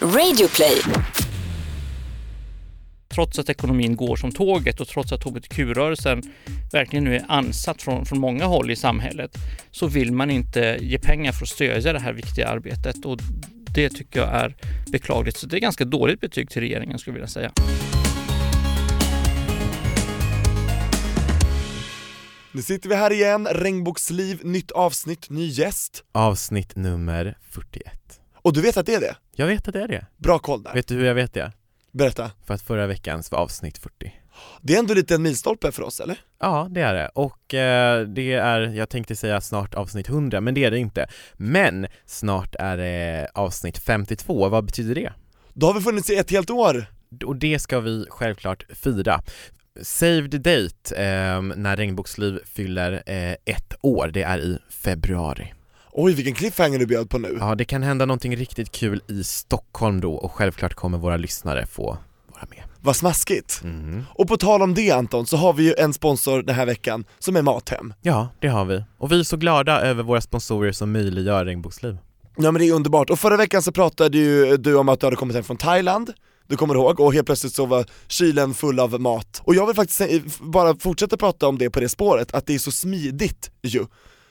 [0.00, 0.82] Radioplay.
[3.08, 6.22] Trots att ekonomin går som tåget och trots att hbtq-rörelsen
[6.72, 9.30] verkligen nu är ansatt från, från många håll i samhället
[9.70, 13.18] så vill man inte ge pengar för att stödja det här viktiga arbetet och
[13.74, 14.56] det tycker jag är
[14.92, 15.36] beklagligt.
[15.36, 17.52] Så det är ganska dåligt betyg till regeringen skulle jag vilja säga.
[22.52, 26.04] Nu sitter vi här igen, Regnbågsliv, nytt avsnitt, ny gäst.
[26.12, 27.86] Avsnitt nummer 41
[28.46, 29.16] Och du vet att det är det?
[29.34, 30.06] Jag vet att det är det.
[30.16, 30.74] Bra koll där.
[30.74, 31.52] Vet du hur jag vet det?
[31.92, 32.30] Berätta.
[32.44, 34.12] För att förra veckans var avsnitt 40
[34.62, 36.18] Det är ändå lite en milstolpe för oss, eller?
[36.40, 37.08] Ja, det är det.
[37.14, 41.06] Och eh, det är, jag tänkte säga snart avsnitt 100, men det är det inte.
[41.34, 45.12] Men snart är det avsnitt 52, vad betyder det?
[45.52, 46.86] Då har vi funnits i ett helt år.
[47.24, 49.22] Och det ska vi självklart fira.
[49.82, 55.52] Save the date eh, när Regnbågsliv fyller eh, ett år, det är i februari.
[55.98, 57.36] Oj, vilken cliffhanger du bjöd på nu.
[57.40, 61.66] Ja, det kan hända någonting riktigt kul i Stockholm då och självklart kommer våra lyssnare
[61.66, 61.98] få
[62.32, 62.62] vara med.
[62.80, 63.60] Vad smaskigt.
[63.64, 64.04] Mm.
[64.14, 67.04] Och på tal om det Anton, så har vi ju en sponsor den här veckan
[67.18, 67.94] som är Mathem.
[68.02, 68.84] Ja, det har vi.
[68.98, 71.98] Och vi är så glada över våra sponsorer som möjliggör Regnbågsliv.
[72.36, 75.06] Ja men det är underbart, och förra veckan så pratade ju du om att du
[75.06, 76.12] hade kommit hem från Thailand
[76.48, 79.42] du kommer ihåg, och helt plötsligt så var kylen full av mat.
[79.44, 82.58] Och jag vill faktiskt bara fortsätta prata om det på det spåret, att det är
[82.58, 83.86] så smidigt ju.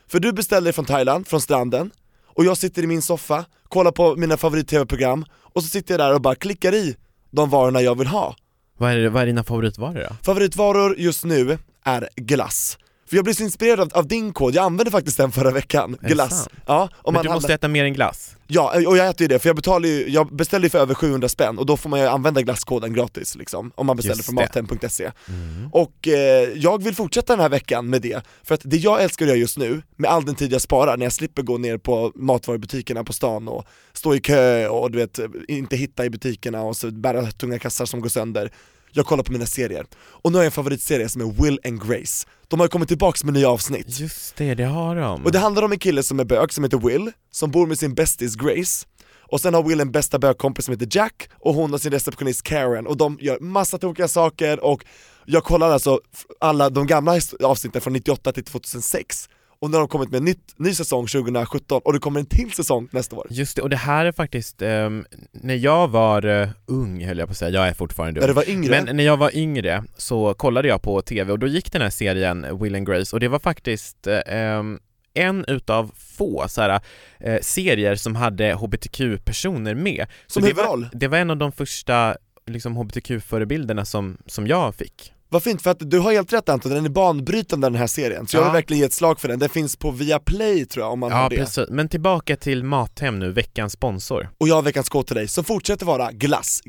[0.08, 1.92] För du beställer från Thailand, från stranden,
[2.26, 6.14] och jag sitter i min soffa, kollar på mina favorit-tv-program, och så sitter jag där
[6.14, 6.96] och bara klickar i
[7.32, 8.36] de varorna jag vill ha.
[8.78, 10.16] Vad är, vad är dina favoritvaror då?
[10.24, 12.78] Favoritvaror just nu är glass.
[13.10, 15.98] För jag blev så inspirerad av, av din kod, jag använde faktiskt den förra veckan,
[16.02, 16.50] glass.
[16.66, 18.36] Ja, om Men du måste äta mer än glass.
[18.48, 20.94] Ja, och jag äter ju det, för jag betalar ju, jag beställer ju för över
[20.94, 24.36] 700 spänn och då får man ju använda glasskoden gratis liksom, om man beställer från
[24.36, 25.70] mathem.se Mm.
[25.72, 29.26] Och eh, jag vill fortsätta den här veckan med det, för att det jag älskar
[29.26, 31.78] att göra just nu, med all den tid jag sparar när jag slipper gå ner
[31.78, 36.62] på matvarubutikerna på stan och stå i kö och du vet, inte hitta i butikerna
[36.62, 38.52] och så bära tunga kassar som går sönder
[38.96, 41.88] jag kollar på mina serier, och nu har jag en favoritserie som är Will and
[41.88, 42.28] Grace.
[42.48, 44.00] De har ju kommit tillbaks med nya avsnitt.
[44.00, 45.26] Just det, det har de.
[45.26, 47.80] och det handlar om en kille som är bög, som heter Will, som bor med
[47.80, 48.86] sin bästis Grace.
[49.32, 52.44] Och sen har Will en bästa bögkompis som heter Jack, och hon har sin receptionist
[52.44, 54.86] Karen, och de gör massa tokiga saker och
[55.26, 56.00] jag kollar alltså
[56.40, 59.30] alla de gamla avsnitten från 98 till 2006
[59.60, 62.26] och nu har de kommit med en nytt, ny säsong 2017 och det kommer en
[62.26, 63.28] till säsong nästa år.
[63.30, 67.28] Just det, och det här är faktiskt, ehm, när jag var eh, ung höll jag
[67.28, 68.34] på att säga, jag är fortfarande När ung.
[68.34, 71.48] du var yngre, Men när jag var yngre så kollade jag på TV och då
[71.48, 74.80] gick den här serien Will and Grace och det var faktiskt ehm,
[75.14, 76.82] en utav få så här,
[77.20, 80.08] eh, serier som hade hbtq-personer med.
[80.28, 80.82] Så som det huvudroll.
[80.82, 82.16] var, det var en av de första
[82.48, 85.12] liksom, hbtq-förebilderna som, som jag fick.
[85.30, 88.28] Vad fint, för att du har helt rätt Anton, den är banbrytande den här serien,
[88.28, 88.46] så jag Ja.
[88.46, 91.12] vill verkligen ge ett slag för den, den finns på Viaplay tror jag om man
[91.12, 91.36] Ja har det.
[91.36, 94.30] precis, men tillbaka till Mathem nu, veckans sponsor.
[94.38, 96.62] Och jag har veckans kod till dig, som fortsätter vara glass,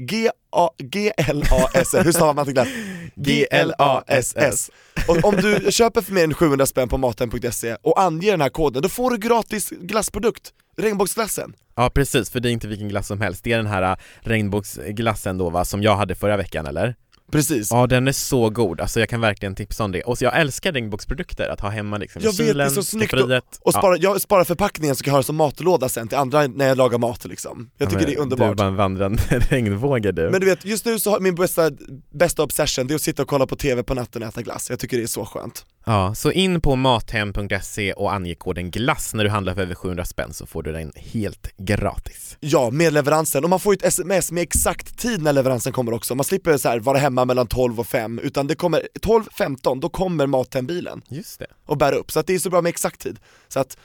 [0.83, 2.69] G-L-A-S-S, hur stavar man till glass?
[3.15, 4.71] G-L-A-S-S
[5.09, 8.49] Och om du köper för mer än 700 spänn på maten.se och anger den här
[8.49, 11.53] koden, då får du gratis glassprodukt, regnbågsglassen.
[11.77, 13.97] Ja precis, för det är inte vilken glass som helst, det är den här äh,
[14.21, 16.95] regnbågsglassen då va, som jag hade förra veckan eller?
[17.33, 20.03] Precis Ja den är så god, alltså jag kan verkligen tipsa om det.
[20.03, 22.71] Och så jag älskar regnbågsprodukter, att ha hemma liksom Jag i vet, det är kylen,
[22.71, 23.45] så snyggt skafferiet.
[23.61, 23.79] Och Ja.
[23.79, 26.69] spara, jag sparar förpackningen så kan jag ha det som matlåda sen till andra när
[26.69, 28.77] jag lagar mat liksom Jag tycker Ja, men det är Du är underbart bara en
[28.77, 30.31] vandrande regnvåge du.
[30.31, 31.71] Men du vet, just nu så har min bästa,
[32.15, 34.71] bästa obsession, det är att sitta och kolla på TV på natten och äta glass,
[34.71, 39.15] jag tycker det är så skönt Ja, så in på mathem.se och ange koden GLASS
[39.15, 42.37] när du handlar för över 700 spänn så får du den helt gratis.
[42.41, 45.93] Ja, med leveransen, och man får ju ett sms med exakt tid när leveransen kommer
[45.95, 49.81] också, man slipper så här vara hemma mellan 12 och 5, utan det kommer 12-15,
[49.81, 51.47] då kommer Mathem-bilen Just det.
[51.67, 53.19] och bär upp, så att det är så bra med exakt tid.
[53.49, 53.77] Så att,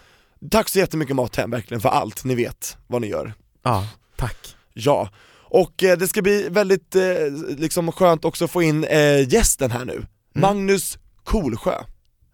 [0.51, 3.33] tack så jättemycket Mathem verkligen för allt, ni vet vad ni gör.
[3.63, 4.55] Ja, tack.
[4.73, 5.09] Ja,
[5.43, 7.03] och eh, det ska bli väldigt eh,
[7.57, 11.75] liksom skönt också att få in eh, gästen här nu, Magnus Kolsjö.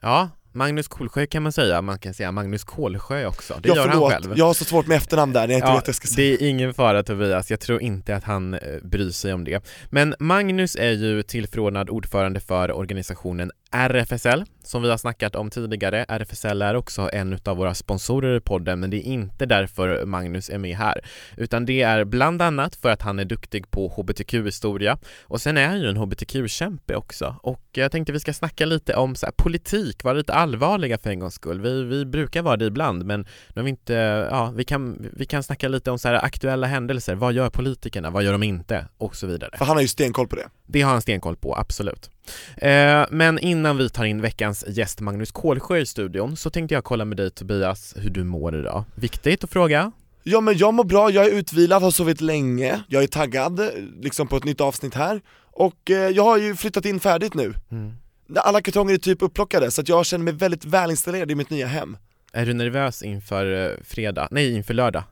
[0.02, 3.82] Ja, Magnus Kolsjö kan man säga, man kan säga Magnus Kolsjö också, det ja, gör
[3.82, 4.34] han förlåt, själv.
[4.38, 6.08] jag har så svårt med efternamn där när jag inte Ja, vet vad jag ska
[6.08, 6.38] säga.
[6.38, 9.64] det är ingen fara Tobias, jag tror inte att han eh, bryr sig om det.
[9.90, 16.06] Men Magnus är ju tillförordnad ordförande för organisationen RFSL, som vi har snackat om tidigare.
[16.08, 20.50] RFSL är också en av våra sponsorer i podden, men det är inte därför Magnus
[20.50, 21.02] är med här,
[21.38, 25.68] utan det är bland annat för att han är duktig på hbtq-historia och sen är
[25.68, 27.36] han ju en hbtq-kämpe också.
[27.42, 31.10] Och jag tänkte vi ska snacka lite om så här, politik, vara lite allvarliga för
[31.10, 31.62] en gångs skull.
[31.62, 33.94] Vi, vi brukar vara det ibland, men nu har vi inte,
[34.32, 37.16] ja, vi kan, vi kan snacka lite om så här aktuella händelser.
[37.16, 38.10] Vad gör politikerna?
[38.10, 38.86] Vad gör de inte?
[38.98, 39.58] Och så vidare.
[39.58, 40.50] För han har ju stenkoll på det.
[40.68, 42.10] Det har han stenkoll på, absolut.
[42.58, 46.84] Eh, men innan vi tar in veckans gäst Magnus Kolsjö i studion så tänkte jag
[46.84, 48.84] kolla med dig Tobias hur du mår idag.
[48.96, 49.92] Viktigt att fråga.
[50.24, 53.62] Ja men jag mår bra, jag är utvilad, har sovit länge, jag är taggad
[54.02, 55.22] liksom på ett nytt avsnitt här
[55.52, 57.54] och eh, jag har ju flyttat in färdigt nu.
[57.72, 57.94] Mm.
[58.36, 61.68] Alla kartonger är typ upplockade så att jag känner mig väldigt välinstallerad i mitt nya
[61.68, 61.98] hem.
[62.34, 64.28] Är du nervös inför eh, fredag?
[64.32, 65.04] Nej, inför lördag?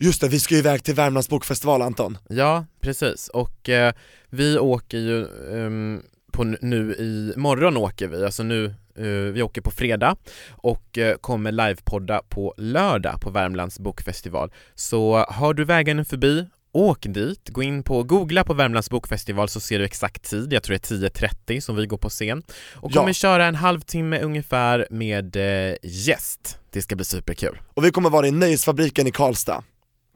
[0.00, 2.18] Just det, vi ska ju iväg till Värmlands bokfestival Anton.
[2.28, 3.28] Ja, precis.
[3.28, 3.92] Och eh,
[4.30, 6.02] vi åker ju ehm,
[6.32, 8.64] på nu i morgon åker vi, alltså nu
[8.98, 10.16] eh, vi åker på fredag
[10.50, 14.52] och eh, kommer livepodda på lördag på Värmlands bokfestival.
[14.74, 19.60] Så har du vägen förbi, åk dit, gå in på, googla på Värmlands bokfestival så
[19.60, 21.08] ser du exakt tid, jag tror det är
[21.56, 22.42] 10.30 som vi går på scen
[22.74, 23.00] och Ja.
[23.00, 26.58] kommer köra en halvtimme ungefär med eh, gäst.
[26.70, 27.58] Det ska bli superkul.
[27.74, 29.62] Och vi kommer vara i Nöjesfabriken i Karlstad,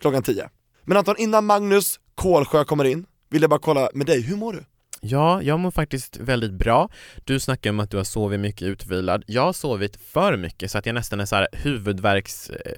[0.01, 0.49] klockan 10.
[0.85, 4.53] Men Anton, innan Magnus Kolsjö kommer in, vill jag bara kolla med dig, hur mår
[4.53, 4.65] du?
[5.01, 6.89] Ja, jag mår faktiskt väldigt bra.
[7.25, 9.25] Du snackar om att du har sovit mycket utvilad.
[9.27, 12.73] Jag har sovit för mycket så att jag nästan är så här huvudvärks eh,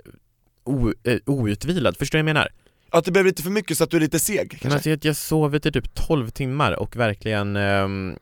[0.65, 1.97] o, eh, outvilad.
[1.97, 2.49] Förstår du vad jag menar?
[2.91, 4.75] Att det blev lite för mycket så att du är lite seg Men kanske?
[4.75, 8.17] alltså, jag, jag sovit i typ 12 timmar och verkligen ehm,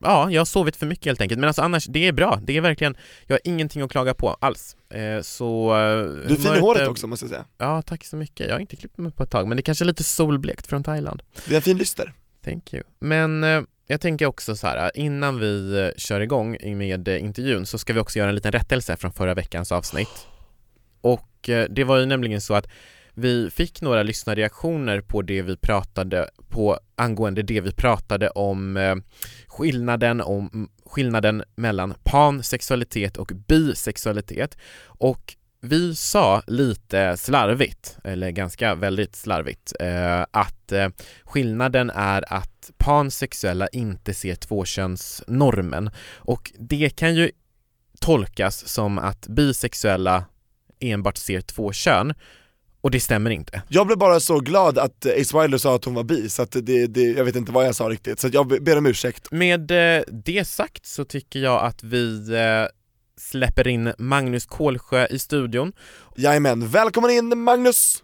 [0.00, 2.56] Ja, jag har sovit för mycket helt enkelt, men alltså annars, det är bra, det
[2.56, 2.96] är verkligen,
[3.26, 4.76] jag har ingenting att klaga på alls.
[4.90, 5.76] Eh, så...
[5.76, 7.44] eh, Du är fin i håret också måste jag säga.
[7.58, 8.46] Ja, tack så mycket.
[8.46, 10.84] Jag har inte klippt mig på ett tag, men det kanske är lite solblekt från
[10.84, 11.22] Thailand.
[11.46, 12.12] Det är en fin lyster.
[12.44, 12.82] Thank you.
[12.98, 17.66] Men eh, jag tänker också så här, innan vi eh, kör igång med eh, intervjun
[17.66, 20.26] så ska vi också göra en liten rättelse från förra veckans avsnitt.
[21.00, 22.66] Och eh, det var ju nämligen så att
[23.18, 28.96] vi fick några lyssnarreaktioner på det vi pratade på angående det vi pratade om eh,
[29.46, 34.58] skillnaden, om skillnaden mellan pansexualitet och bisexualitet.
[34.82, 40.88] Och vi sa lite slarvigt, eller ganska väldigt slarvigt, eh, att eh,
[41.24, 45.90] skillnaden är att pansexuella inte ser tvåkönsnormen.
[46.14, 47.30] Och det kan ju
[48.00, 50.24] tolkas som att bisexuella
[50.80, 52.14] enbart ser två kön
[52.80, 53.62] och det stämmer inte.
[53.68, 56.42] Jag blev bara så glad att eh, Ace Wilder sa att hon var bi, så
[56.42, 58.86] att det, det, jag vet inte vad jag sa riktigt, så jag be- ber om
[58.86, 59.30] ursäkt.
[59.30, 62.66] Med eh, det sagt så tycker jag att vi eh,
[63.20, 65.72] släpper in Magnus Kolsjö i studion.
[66.16, 68.02] Jajamän, välkommen in Magnus!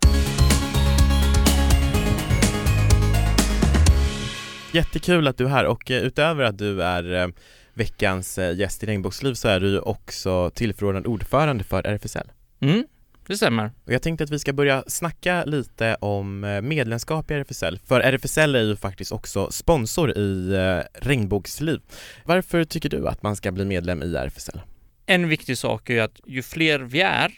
[4.73, 7.33] Jättekul att du är här och utöver att du är
[7.75, 12.31] veckans gäst i Regnbågsliv så är du också tillförordnad ordförande för RFSL.
[12.61, 12.85] Mm,
[13.33, 13.73] det stämmer.
[13.85, 18.01] Och jag tänkte att vi ska börja snacka lite om eh, medlemskap i RFSL, för
[18.01, 21.81] RFSL är ju faktiskt också sponsor i eh, Regnbågsliv.
[22.25, 24.61] Varför tycker du att man ska bli medlem i RFSL?
[25.07, 27.33] En viktig sak är ju att ju fler vi är,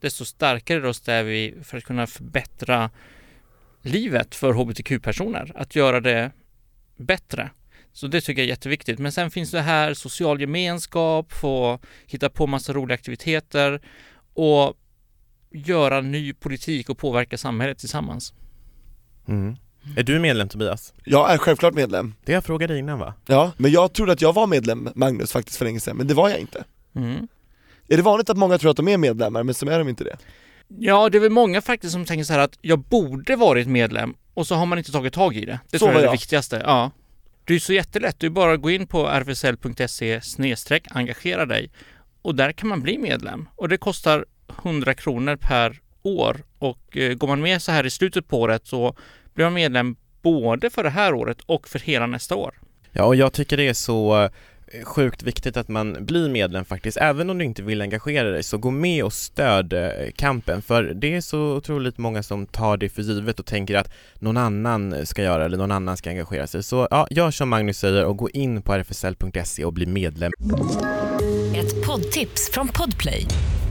[0.00, 2.90] desto starkare röst är vi för att kunna förbättra
[3.82, 5.52] livet för hbtq-personer.
[5.54, 6.30] Att göra det
[6.96, 7.50] bättre.
[7.92, 8.98] Så det tycker jag är jätteviktigt.
[8.98, 13.80] Men sen finns det här social gemenskap, få hitta på massa roliga aktiviteter
[14.34, 14.74] och
[15.54, 18.34] göra ny politik och påverka samhället tillsammans.
[19.28, 19.56] Mm.
[19.96, 20.92] Är du medlem Tobias?
[21.04, 22.14] Jag är självklart medlem.
[22.24, 23.14] Det jag frågade innan va?
[23.26, 26.14] Ja, men jag trodde att jag var medlem, Magnus, faktiskt för länge sedan, men det
[26.14, 26.64] var jag inte.
[26.94, 27.28] Mm.
[27.88, 30.04] Är det vanligt att många tror att de är medlemmar, men så är de inte
[30.04, 30.16] det?
[30.68, 34.14] Ja, det är väl många faktiskt som tänker så här att jag borde varit medlem
[34.34, 35.60] och så har man inte tagit tag i det.
[35.70, 36.12] Det Så tror jag är det jag.
[36.12, 36.62] viktigaste.
[36.64, 36.90] Ja.
[37.44, 38.20] Det är så jättelätt.
[38.20, 40.20] Du bara gå in på rfsl.se
[40.90, 41.70] engagera dig
[42.22, 44.24] och där kan man bli medlem och det kostar
[44.62, 48.66] 100 kronor per år och eh, går man med så här i slutet på året
[48.66, 48.96] så
[49.34, 52.54] blir man medlem både för det här året och för hela nästa år.
[52.92, 54.30] Ja, och jag tycker det är så eh,
[54.84, 56.96] sjukt viktigt att man blir medlem faktiskt.
[56.96, 60.82] Även om du inte vill engagera dig så gå med och stöd eh, kampen för
[60.82, 65.06] det är så otroligt många som tar det för givet och tänker att någon annan
[65.06, 66.62] ska göra eller någon annan ska engagera sig.
[66.62, 70.32] Så ja, gör som Magnus säger och gå in på rfsl.se och bli medlem.
[71.56, 73.26] Ett poddtips från Podplay.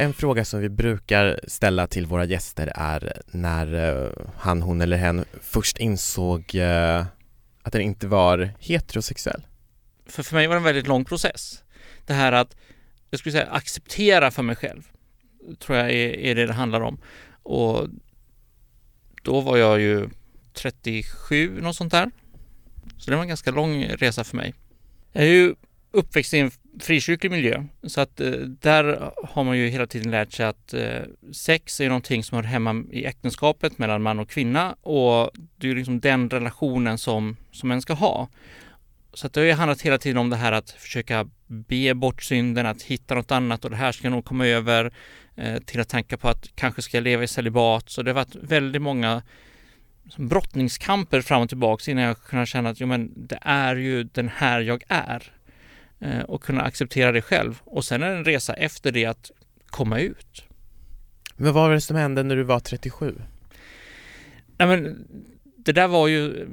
[0.00, 4.96] En fråga som vi brukar ställa till våra gäster är när eh, han, hon eller
[4.96, 7.06] hen först insåg eh,
[7.62, 9.42] att den inte var heterosexuell.
[10.06, 11.62] För för mig var det en väldigt lång process.
[12.06, 12.56] Det här att,
[13.10, 14.82] jag skulle säga acceptera för mig själv,
[15.58, 17.00] tror jag är, är det det handlar om.
[17.42, 17.88] Och
[19.22, 20.08] då var jag ju
[20.52, 22.10] 37, något sånt där.
[22.98, 24.54] Så det var en ganska lång resa för mig.
[25.12, 25.54] Jag är ju
[25.90, 27.64] uppväxt i en frikyrklig miljö.
[27.82, 31.88] Så att eh, där har man ju hela tiden lärt sig att eh, sex är
[31.88, 36.30] någonting som hör hemma i äktenskapet mellan man och kvinna och det är liksom den
[36.30, 38.28] relationen som, som en ska ha.
[39.12, 42.22] Så att det har ju handlat hela tiden om det här att försöka be bort
[42.22, 44.92] synden, att hitta något annat och det här ska nog komma över
[45.36, 47.90] eh, till att tänka på att kanske ska jag leva i celibat.
[47.90, 49.22] Så det har varit väldigt många
[50.16, 54.28] brottningskamper fram och tillbaks innan jag kunde känna att jo, men det är ju den
[54.28, 55.32] här jag är
[56.26, 57.60] och kunna acceptera det själv.
[57.64, 59.30] Och sen är det en resa efter det att
[59.66, 60.44] komma ut.
[61.36, 63.14] Men vad var det som hände när du var 37?
[64.56, 65.06] Nej, men
[65.56, 66.46] det där var ju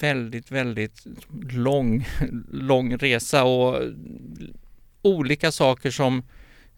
[0.00, 1.06] väldigt, väldigt
[1.50, 2.06] lång,
[2.50, 3.82] lång resa och
[5.02, 6.22] olika saker som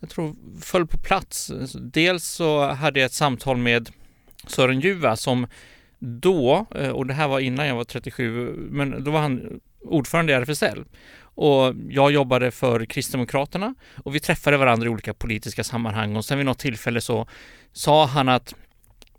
[0.01, 1.53] jag tror föll på plats.
[1.75, 3.91] Dels så hade jag ett samtal med
[4.47, 5.47] Sören Juva som
[5.99, 10.33] då, eh, och det här var innan jag var 37, men då var han ordförande
[10.33, 10.85] i RFSL.
[11.37, 13.75] Och jag jobbade för Kristdemokraterna
[14.05, 17.29] och vi träffade varandra i olika politiska sammanhang och sen vid något tillfälle så
[17.73, 18.55] sa han att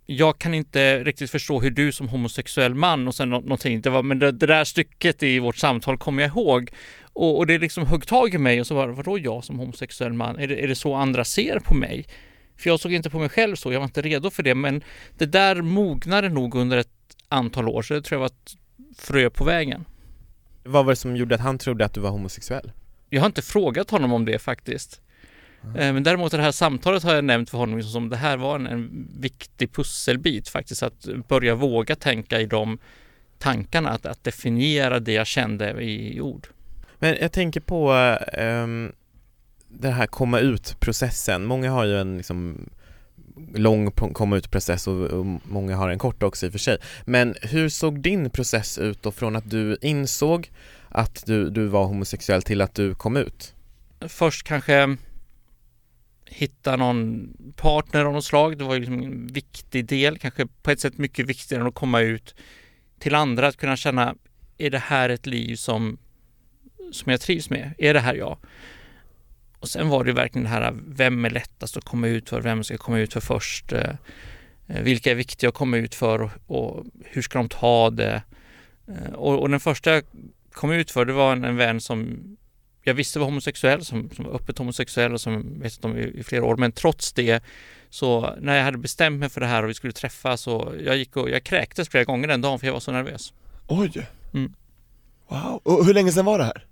[0.05, 4.03] jag kan inte riktigt förstå hur du som homosexuell man och sen någonting, det var,
[4.03, 6.71] men det, det där stycket i vårt samtal kommer jag ihåg.
[7.13, 9.59] Och, och det liksom högg tag i mig och så var det, vadå jag som
[9.59, 10.39] homosexuell man?
[10.39, 12.05] Är det, är det så andra ser på mig?
[12.57, 14.83] För jag såg inte på mig själv så, jag var inte redo för det, men
[15.17, 16.89] det där mognade nog under ett
[17.29, 18.55] antal år, så det tror jag var ett
[18.97, 19.86] frö på vägen.
[20.67, 22.71] Vad var det som gjorde att han trodde att du var homosexuell?
[23.09, 25.01] Jag har inte frågat honom om det faktiskt.
[25.63, 25.93] Mm.
[25.93, 28.67] Men däremot det här samtalet har jag nämnt för honom som det här var en,
[28.67, 32.77] en viktig pusselbit faktiskt, att börja våga tänka i de
[33.39, 36.47] tankarna, att, att definiera det jag kände i, i ord.
[37.00, 37.91] Men jag tänker på
[38.38, 38.93] um,
[39.67, 41.45] den här komma ut-processen.
[41.45, 42.69] Många har ju en liksom
[43.53, 46.77] lång komma ut-process och, och, många har en kort också i och för sig.
[47.06, 50.51] Men hur såg din process ut då från att du insåg
[50.89, 53.53] att du, du var homosexuell till att du kom ut?
[54.08, 54.98] Först kanske
[56.29, 58.58] hitta någon partner av något slag.
[58.58, 61.75] Det var ju liksom en viktig del, kanske på ett sätt mycket viktigare än att
[61.75, 62.36] komma ut
[63.00, 64.15] till andra, att kunna känna,
[64.58, 65.98] är det här ett liv som,
[66.91, 67.74] som jag trivs med?
[67.77, 68.38] Är det här jag?
[69.59, 72.41] Och sen var det verkligen det här, vem är lättast att komma ut för?
[72.41, 73.73] Vem ska komma ut för först?
[73.73, 73.89] Eh,
[74.67, 78.21] eh, vilka är viktiga att komma ut för och, och hur ska de ta det?
[78.87, 80.03] Eh, och, och, den första jag
[80.51, 82.17] kom ut för, det var en, en vän som
[82.83, 86.23] jag visste var homosexuell, som, som var öppet homosexuell och som vetat om i, i
[86.23, 87.43] flera år, men trots det
[87.89, 90.97] så när jag hade bestämt mig för det här och vi skulle träffas och jag
[90.97, 93.33] gick och jag kräktes flera gånger den dagen för jag var så nervös.
[93.67, 94.07] Oj!
[94.33, 94.53] Mm.
[95.27, 96.65] Wow, och hur länge sedan var det här?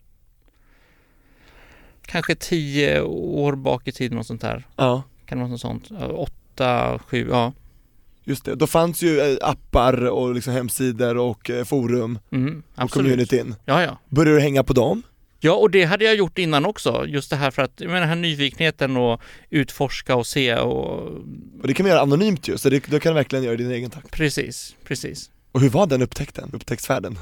[2.06, 4.68] Kanske tio år bak i tiden och sånt där.
[4.76, 5.04] Ja.
[5.26, 5.92] Kan det vara något sånt?
[6.12, 7.54] Åtta, sju, ja.
[8.24, 12.92] Just det, då fanns ju eh, appar och liksom hemsidor och eh, forum mm, och
[12.92, 13.56] communityn.
[13.66, 13.98] Ja, ja.
[14.10, 15.04] Började du hänga på dem?
[15.40, 17.06] Ja, och det hade jag gjort innan också.
[17.08, 21.04] Just det här för att, jag menar den här nyfikenheten och utforska och se och...
[21.62, 23.58] Och det kan man göra anonymt ju, så det, då kan du verkligen göra i
[23.58, 24.12] din egen takt.
[24.12, 25.32] Precis, precis.
[25.52, 27.20] Och hur var den upptäckten, upptäcktsfärden?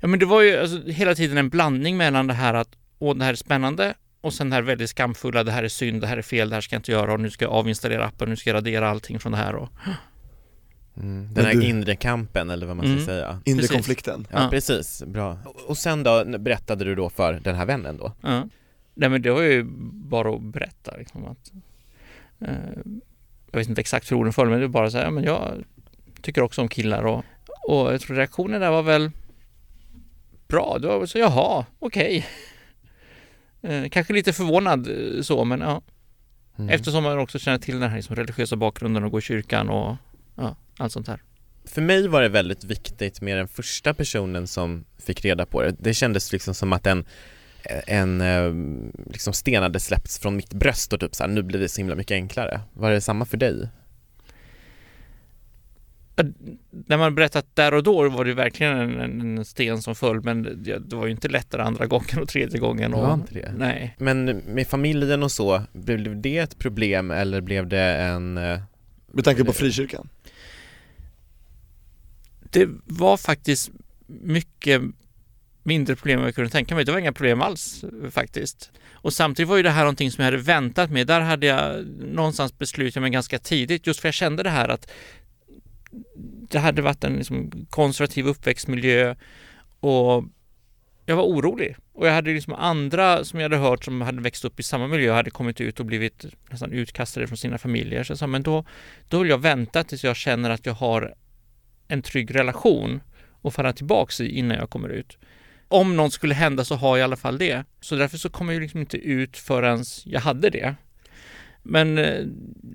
[0.00, 2.68] Ja men det var ju alltså, hela tiden en blandning mellan det här att,
[3.02, 6.00] åh det här är spännande och sen det här väldigt skamfulla, det här är synd,
[6.00, 8.04] det här är fel, det här ska jag inte göra och nu ska jag avinstallera
[8.04, 9.68] appen, nu ska jag radera allting från det här och
[10.96, 11.34] Mm.
[11.34, 11.64] Den här du...
[11.64, 13.04] inre kampen eller vad man ska mm.
[13.04, 13.76] säga Inre precis.
[13.76, 17.96] konflikten Ja, ja, precis, bra Och sen då, berättade du då för den här vännen
[17.96, 18.12] då?
[18.20, 18.48] Ja
[18.94, 21.52] Nej men det var ju bara att berätta liksom att
[22.40, 22.82] eh,
[23.50, 25.64] Jag vet inte exakt hur orden föll men det var bara så här, men jag
[26.22, 27.24] tycker också om killar och,
[27.62, 29.10] och jag tror reaktionen där var väl
[30.48, 32.24] bra, det var så jaha, okej okay.
[33.62, 35.82] Eh, Kanske lite förvånad eh, så men ja
[36.58, 36.70] mm.
[36.70, 39.96] Eftersom man också känner till den här liksom, religiösa bakgrunden och går i kyrkan och
[40.36, 41.22] ja, allt sånt här.
[41.64, 45.76] För mig var det väldigt viktigt med den första personen som fick reda på det.
[45.78, 47.04] Det kändes liksom som att en,
[47.86, 48.52] en eh,
[49.12, 51.80] liksom sten hade släppts från mitt bröst och typ så här, nu blir det så
[51.80, 52.60] himla mycket enklare.
[52.72, 53.68] Var det samma för dig?
[56.70, 60.42] När man berättat där och då var det verkligen en, en sten som föll men
[60.42, 62.94] det, det, var ju inte lättare andra gången och tredje gången.
[62.94, 63.54] Och, det var inte det?
[63.56, 63.96] Nej.
[63.98, 68.38] Men med familjen och så, blev det ett problem eller blev det en...
[68.38, 68.60] Eh,
[69.12, 70.08] med tanke på frikyrkan?
[72.52, 73.70] det var faktiskt
[74.06, 74.82] mycket
[75.62, 76.84] mindre problem än jag kunde tänka mig.
[76.84, 78.70] Det var inga problem alls faktiskt.
[78.92, 81.06] Och samtidigt var ju det här någonting som jag hade väntat med.
[81.06, 84.90] Där hade jag någonstans beslutat mig ganska tidigt just för jag kände det här att
[86.50, 89.14] det hade varit en liksom konservativ uppväxtmiljö
[89.80, 90.24] och
[91.06, 91.76] jag var orolig.
[91.92, 94.86] Och jag hade liksom andra som jag hade hört som hade växt upp i samma
[94.86, 98.04] miljö hade kommit ut och blivit nästan utkastade från sina familjer.
[98.04, 98.64] Så jag sa, men då,
[99.08, 101.14] då vill jag vänta tills jag känner att jag har
[101.88, 103.00] en trygg relation
[103.42, 105.18] och falla tillbaks i innan jag kommer ut.
[105.68, 107.64] om något skulle hända så har jag i alla fall det.
[107.80, 110.74] Så därför så kom jag ju liksom inte ut förrän jag hade det.
[111.62, 112.26] Men eh,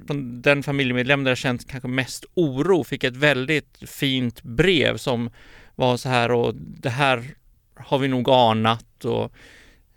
[0.07, 5.29] från den familjemedlem där jag känt kanske mest oro fick ett väldigt fint brev som
[5.75, 7.23] var så här och det här
[7.75, 9.31] har vi nog anat och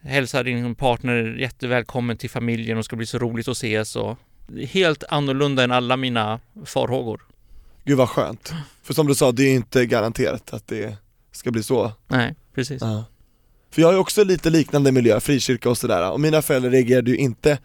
[0.01, 4.19] hälsa din partner jättevälkommen till familjen och ska bli så roligt att ses och
[4.69, 7.21] helt annorlunda än alla mina farhågor.
[7.85, 8.53] Gud vad skönt.
[8.83, 10.97] För som du sa, det är inte garanterat att det
[11.33, 11.93] ska bli så.
[12.09, 12.83] Nej, precis.
[12.83, 13.05] Ja.
[13.71, 17.17] För jag ju också lite liknande miljö, frikyrka och sådär, och mina föräldrar reagerade ju
[17.17, 17.59] inte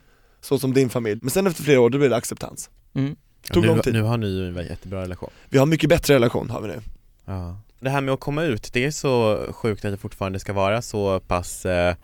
[0.45, 2.69] så som din familj, men sen efter flera år då blev det acceptans.
[2.95, 3.15] Mm.
[3.51, 3.93] Tog nu, lång tid.
[3.93, 5.29] nu har ni ju en jättebra relation.
[5.49, 6.79] Vi har mycket bättre relation har vi nu.
[7.25, 7.59] Ja.
[7.79, 10.81] Det här med att komma ut, det är så sjukt att det fortfarande ska vara
[10.81, 11.95] så pass eh,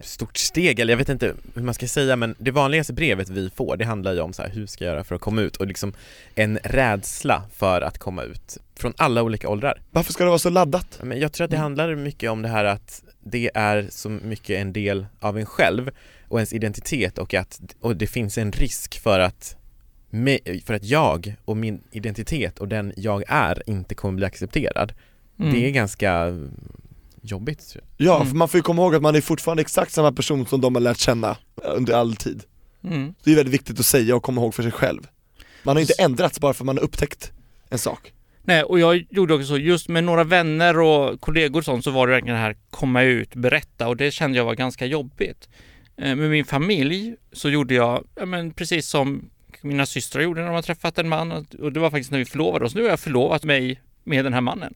[0.00, 3.50] stort steg, eller jag vet inte hur man ska säga men det vanligaste brevet vi
[3.50, 5.56] får det handlar ju om så här, hur ska jag göra för att komma ut
[5.56, 5.92] och liksom
[6.34, 9.82] en rädsla för att komma ut från alla olika åldrar.
[9.90, 10.98] Varför ska det vara så laddat?
[11.02, 11.62] Men jag tror att det Mm.
[11.62, 15.90] handlar mycket om det här att det är så mycket en del av en själv
[16.30, 19.56] och ens identitet och att och det finns en risk för att
[20.10, 24.92] me- för att jag och min identitet och den jag är inte kommer bli accepterad.
[25.40, 25.52] Mm.
[25.52, 26.26] Det är ganska
[27.22, 27.76] jobbigt.
[27.96, 28.28] Ja, Mm.
[28.28, 30.74] för man får ju komma ihåg att man är fortfarande exakt samma person som de
[30.74, 32.42] har lärt känna under all tid.
[32.84, 33.14] Mm.
[33.24, 35.00] Det är väldigt viktigt att säga och komma ihåg för sig själv.
[35.62, 37.32] Man har inte ändrats bara för att man har upptäckt
[37.68, 38.12] en sak.
[38.42, 41.90] Nej, och jag gjorde också så, just med några vänner och kollegor och sånt så
[41.90, 45.48] var det verkligen det här komma ut, berätta och det kände jag var ganska jobbigt.
[46.00, 49.30] Eh, Med min familj så gjorde jag, ja, men precis som
[49.62, 52.24] mina systrar gjorde när de har träffat en man och det var faktiskt när vi
[52.24, 52.74] förlovade oss.
[52.74, 54.74] Nu har jag förlovat mig med den här mannen.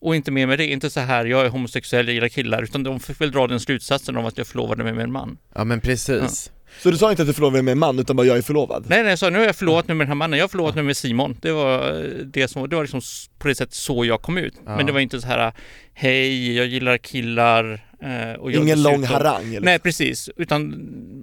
[0.00, 2.82] Och inte mer med det, inte så här jag är homosexuell, jag gillar killar, utan
[2.82, 5.38] de fick väl dra den slutsatsen om att jag förlovade mig med en man.
[5.54, 6.52] Ja men precis.
[6.80, 8.42] Så du sa inte att du förlovade dig med en man utan bara jag är
[8.42, 8.84] förlovad?
[8.88, 10.38] Nej, nej, jag sa nu har jag förlovat mig med den här mannen.
[10.38, 11.36] Jag har förlovat mig med Simon.
[11.42, 13.00] Det var eh, det som, det var liksom
[13.38, 14.54] på det sättet så jag kom ut.
[14.66, 14.76] Ja.
[14.76, 15.52] Men det var inte så här,
[15.94, 17.72] hej, jag gillar killar.
[18.02, 19.60] eh, Och jag Ingen lång harang eller?
[19.60, 20.30] Nej, precis.
[20.36, 20.74] Utan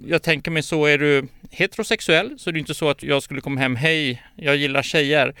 [0.06, 3.40] jag tänker mig så, är du heterosexuell så är det inte så att jag skulle
[3.40, 5.34] komma hem, hej, jag gillar tjejer.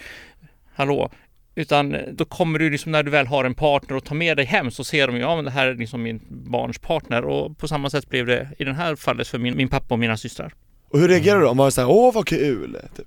[0.74, 1.10] Hallå.
[1.58, 4.36] Utan eh, då kommer du liksom när du väl har en partner och tar med
[4.36, 7.24] dig hem så ser de ju, ja men det här är liksom min barns partner
[7.24, 9.98] och på samma sätt blev det i det här fallet för min, min pappa och
[9.98, 10.54] mina systrar.
[10.88, 11.54] Och hur reagerar du då?
[11.54, 12.78] Var det såhär, åh vad kul?
[12.96, 13.06] Typ.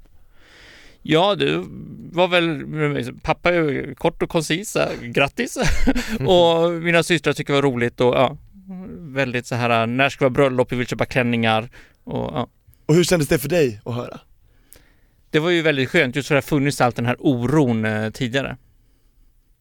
[1.01, 1.65] Ja, du
[2.12, 3.19] var väl...
[3.21, 4.77] Pappa är kort och koncis.
[5.01, 5.57] Grattis!
[6.27, 8.38] och mina systrar tycker det var roligt och ja,
[8.89, 10.71] väldigt så här, när ska vi ha bröllop?
[10.71, 11.69] Vi vill köpa klänningar.
[12.03, 12.47] Och, ja.
[12.85, 14.19] Och hur kändes det för dig att höra?
[15.31, 18.09] Det var ju väldigt skönt, just för det har funnits allt den här oron eh,
[18.09, 18.57] tidigare.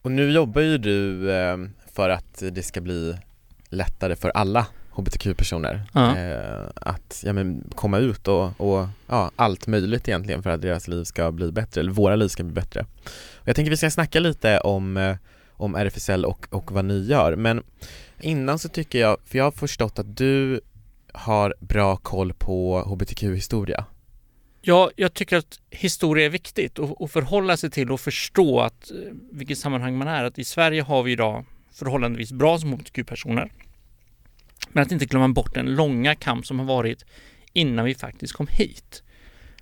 [0.03, 1.57] Och nu jobbar ju du eh,
[1.93, 3.17] för att det ska bli
[3.69, 6.17] lättare för alla hbtq-personer Ja.
[6.19, 10.89] eh, att ja, men, komma ut och, och ja, allt möjligt egentligen för att deras
[10.89, 12.87] liv ska bli bättre, eller våra liv ska bli bättre.
[13.35, 15.17] Och jag tänker vi ska snacka lite om, eh,
[15.53, 17.63] om RFSL och, och vad ni gör, men
[18.21, 20.61] innan så tycker jag, för jag har förstått att du
[21.13, 23.85] har bra koll på hbtq-historia.
[24.61, 28.91] Ja, jag tycker att historia är viktigt och, och förhålla sig till och förstå att
[28.91, 28.97] eh,
[29.33, 30.25] vilket sammanhang man är.
[30.25, 33.53] Att i Sverige har vi idag förhållandevis bra som hbtq-personer.
[34.69, 37.05] Men att inte glömma bort den långa kamp som har varit
[37.53, 39.03] innan vi faktiskt kom hit.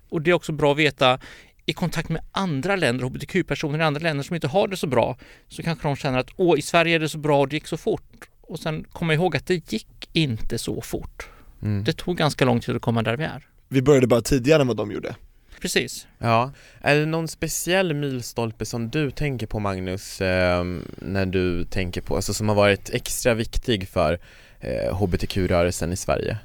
[0.09, 1.19] Och det är också bra att veta
[1.65, 5.17] i kontakt med andra länder, hbtq-personer i andra länder som inte har det så bra,
[5.47, 7.67] så kanske de känner att åh, i Sverige är det så bra och det gick
[7.67, 8.29] så fort.
[8.41, 11.29] Och sen komma ihåg att det gick inte så fort.
[11.61, 11.83] Mm.
[11.83, 13.47] Det tog ganska lång tid att komma där vi är.
[13.67, 15.15] Vi började bara tidigare än vad de gjorde.
[15.61, 16.07] Precis.
[16.17, 16.51] Ja,
[16.81, 20.63] är det någon speciell milstolpe som du tänker på Magnus, eh,
[20.95, 24.19] när du tänker på, alltså som har varit extra viktig för
[24.59, 26.37] eh, hbtq-rörelsen i Sverige?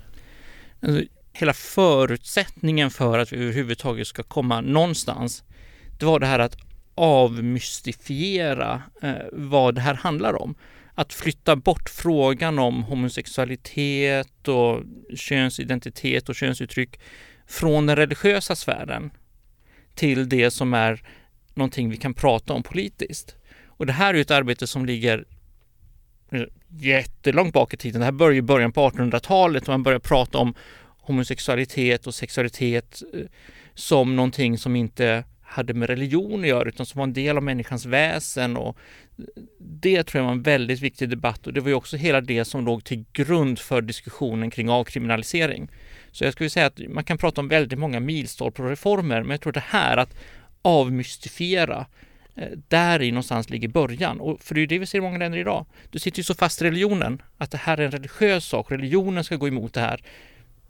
[0.82, 5.44] Alltså, hela förutsättningen för att vi överhuvudtaget ska komma någonstans,
[5.98, 6.56] det var det här att
[6.94, 10.54] avmystifiera eh, vad det här handlar om.
[10.94, 14.82] Att flytta bort frågan om homosexualitet och
[15.14, 17.00] könsidentitet och könsuttryck
[17.46, 19.10] från den religiösa sfären
[19.94, 21.02] till det som är
[21.54, 23.36] någonting vi kan prata om politiskt.
[23.66, 25.24] Och det här är ju ett arbete som ligger
[26.30, 28.00] eh, jättelångt bak i tiden.
[28.00, 30.54] Det här börjar i början på 1800-talet och man börjar prata om
[31.00, 33.20] homosexualitet och sexualitet eh,
[33.74, 37.42] som någonting som inte hade med religion att göra utan som var en del av
[37.42, 38.78] människans väsen och
[39.58, 42.44] det tror jag var en väldigt viktig debatt och det var ju också hela det
[42.44, 45.68] som låg till grund för diskussionen kring avkriminalisering.
[46.12, 49.30] Så jag skulle säga att man kan prata om väldigt många milstolpar och reformer men
[49.30, 50.14] jag tror det här att
[50.62, 51.86] avmystifiera
[52.34, 54.20] eh, där i någonstans ligger början.
[54.20, 55.66] Och för det är ju det vi ser i många länder idag.
[55.90, 58.70] Du sitter ju så fast i religionen att det här är en religiös sak.
[58.70, 60.02] Religionen ska gå emot det här.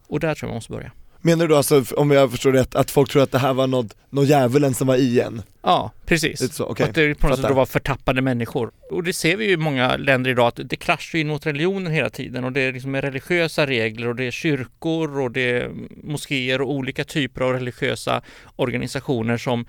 [0.07, 0.93] Och där tror jag man måste börja.
[1.25, 3.67] Menar du då alltså, om jag förstår rätt, att folk tror att det här var
[3.67, 5.43] något, någon djävulen som var i en?
[5.63, 6.41] Ja, precis.
[6.41, 6.89] Lite så, okej.
[6.89, 7.49] Att det på något sätt Fattar.
[7.49, 8.71] då var förtappade människor.
[8.91, 11.93] Och det ser vi ju i många länder idag att det kraschar in mot religionen
[11.93, 15.71] hela tiden och det är liksom religiösa regler och det är kyrkor och det är
[16.03, 18.23] moskéer och olika typer av religiösa
[18.57, 19.67] organisationer som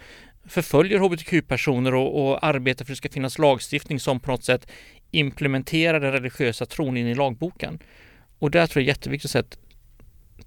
[0.48, 4.68] förföljer hbtq-personer och, och arbetar för att det ska finnas lagstiftning som på något sätt
[5.12, 7.80] implementerar den religiösa tron in i lagboken.
[8.40, 9.58] Och där tror jag det är jätteviktigt att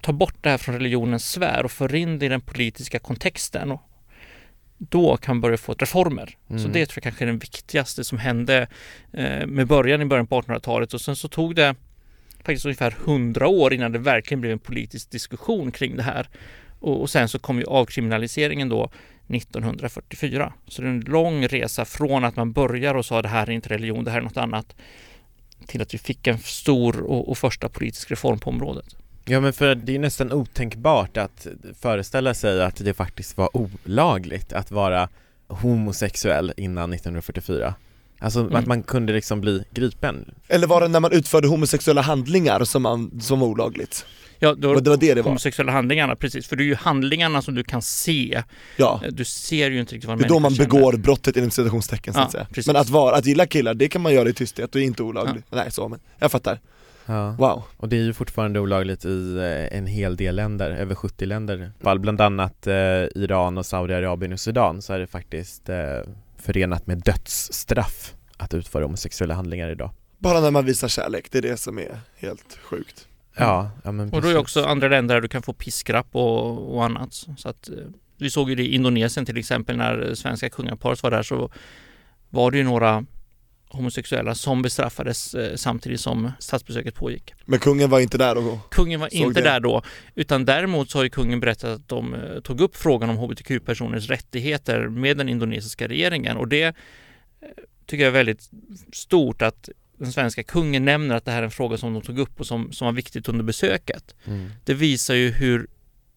[0.01, 3.71] ta bort det här från religionens sfär och för in det i den politiska kontexten.
[3.71, 3.81] Och
[4.77, 6.37] då kan man börja få reformer.
[6.47, 6.71] Så Mm.
[6.71, 8.67] det tror jag kanske är den viktigaste som hände
[9.13, 11.75] eh, med början i början på 1800-talet och sen så tog det
[12.37, 16.29] faktiskt ungefär 100 år innan det verkligen blev en politisk diskussion kring det här.
[16.79, 18.89] Och, och sen så kom ju avkriminaliseringen då
[19.29, 20.53] 1944.
[20.67, 23.51] Så det är en lång resa från att man börjar och sa det här är
[23.51, 24.75] inte religion, det här är något annat
[25.67, 28.95] till att vi fick en stor och, och första politisk reform på området.
[29.29, 31.47] Ja men för det är nästan otänkbart att
[31.81, 35.09] föreställa sig att det faktiskt var olagligt att vara
[35.47, 37.73] homosexuell innan 1944
[38.19, 38.55] Alltså Mm.
[38.55, 42.81] att man kunde liksom bli gripen Eller var det när man utförde homosexuella handlingar som,
[42.83, 44.05] man, som var olagligt?
[44.39, 45.29] Ja, då, Och det var det det var?
[45.29, 46.47] homosexuella handlingarna, precis.
[46.47, 48.43] För det är ju handlingarna som du kan se.
[48.77, 50.69] Ja, Du ser ju inte riktigt vad en det är då man känner.
[50.69, 52.67] begår brottet inom citationstecken så Ja, att säga precis.
[52.67, 55.03] Men att vara, att gilla killar, det kan man göra i tysthet och är inte
[55.03, 56.59] olagligt Nej så men, jag fattar,
[57.07, 57.63] Ja, wow.
[57.77, 61.71] Och det är ju fortfarande olagligt i eh, en hel del länder, över 70 länder.
[61.97, 62.75] Bland annat eh,
[63.15, 65.99] Iran och Saudiarabien och Sudan så är det faktiskt eh,
[66.37, 69.91] förenat med dödsstraff att utföra homosexuella handlingar idag.
[70.17, 73.07] Bara när man visar kärlek, det är det som är helt sjukt.
[73.37, 76.07] Ja, ja men Och då är det också andra länder där du kan få piskrapp
[76.11, 77.13] och, och annat.
[77.13, 77.75] Så att eh,
[78.17, 81.51] vi såg ju det i Indonesien till exempel när svenska kungaparet var där så
[82.29, 83.05] var det ju några
[83.69, 87.33] homosexuella som bestraffades eh, samtidigt som statsbesöket pågick.
[87.45, 89.49] Men kungen var inte där och Kungen var inte det.
[89.49, 89.81] där då,
[90.15, 94.09] utan däremot så har ju kungen berättat att de eh, tog upp frågan om hbtq-personers
[94.09, 96.73] rättigheter med den indonesiska regeringen och det eh,
[97.85, 98.49] tycker jag är väldigt
[98.93, 102.19] stort att den svenska kungen nämner att det här är en fråga som de tog
[102.19, 104.15] upp och som, som var viktigt under besöket.
[104.25, 104.51] mm.
[104.63, 105.67] Det visar ju hur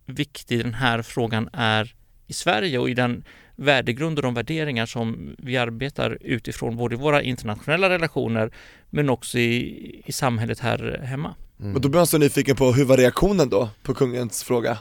[0.06, 1.94] viktig den här frågan är
[2.26, 3.24] i Sverige och i den
[3.60, 8.50] värdegrund och de värderingar som vi arbetar utifrån både i våra internationella relationer
[8.90, 11.34] men också i, i samhället här hemma.
[11.60, 11.72] Mm.
[11.72, 14.78] Men då blir man så nyfiken på, hur var reaktionen då på kungens fråga?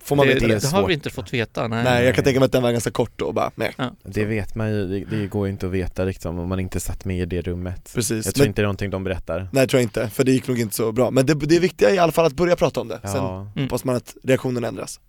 [0.00, 0.60] Får man det, veta det, det?
[0.60, 1.68] det har vi inte fått veta.
[1.68, 1.84] Nej.
[1.84, 4.54] Nej jag kan tänka mig att den var ganska kort då bara, nej Det vet
[4.54, 7.18] man ju, det, det går ju inte att veta liksom om man inte satt med
[7.18, 9.80] i det rummet Precis, Jag tror men, inte det är någonting de berättar nej tror
[9.80, 11.98] jag inte, för det gick nog inte så bra Men det, det viktiga är i
[11.98, 13.40] alla fall att börja prata om det, sen Ja.
[13.40, 13.64] Mm.
[13.64, 15.00] hoppas man att reaktionen ändras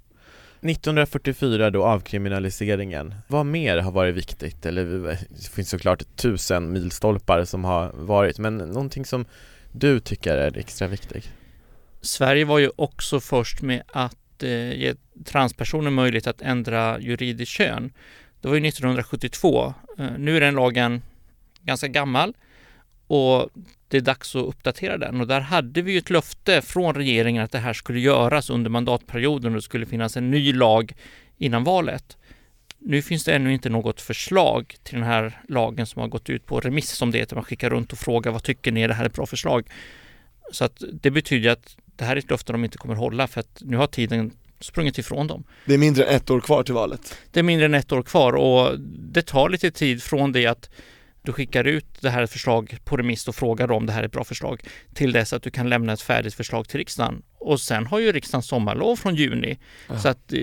[0.70, 3.16] 1944 då, avkriminaliseringen.
[3.28, 4.66] Vad mer har varit viktigt?
[4.66, 9.26] Eller eh, det finns såklart tusen milstolpar som har varit, men någonting som
[9.72, 11.30] du tycker är extra viktigt?
[12.02, 17.94] Sverige var ju också först med att eh, ge transpersoner möjlighet att ändra juridiskt kön.
[18.42, 19.74] Det var ju 1972.
[20.00, 21.02] Eh, nu är den lagen
[21.62, 22.34] ganska gammal
[23.08, 23.50] och
[23.88, 25.22] det är dags att uppdatera den.
[25.22, 28.70] Och där hade vi ju ett löfte från regeringen att det här skulle göras under
[28.70, 30.94] mandatperioden och det skulle finnas en ny lag
[31.38, 32.18] innan valet.
[32.80, 36.46] Nu finns det ännu inte något förslag till den här lagen som har gått ut
[36.46, 37.36] på remiss som det heter.
[37.36, 39.70] Man skickar runt och frågar vad tycker ni, är det här ett bra förslag?
[40.52, 43.40] Så att det betyder att det här är ett löfte de inte kommer hålla för
[43.40, 45.44] att nu har tiden sprungit ifrån dem.
[45.66, 48.04] Det är mindre än ett år kvar till valet Det är mindre än ett år
[48.04, 50.70] kvar och det tar lite tid från det att
[51.28, 54.12] du skickar ut det här förslag på remiss och frågar om det här är ett
[54.12, 54.62] bra förslag
[54.94, 57.24] till dess att du kan lämna ett färdigt förslag till riksdagen.
[57.40, 59.58] Och sen har ju riksdagen sommarlov från juni
[59.90, 60.00] Ja.
[60.00, 60.40] så att eh,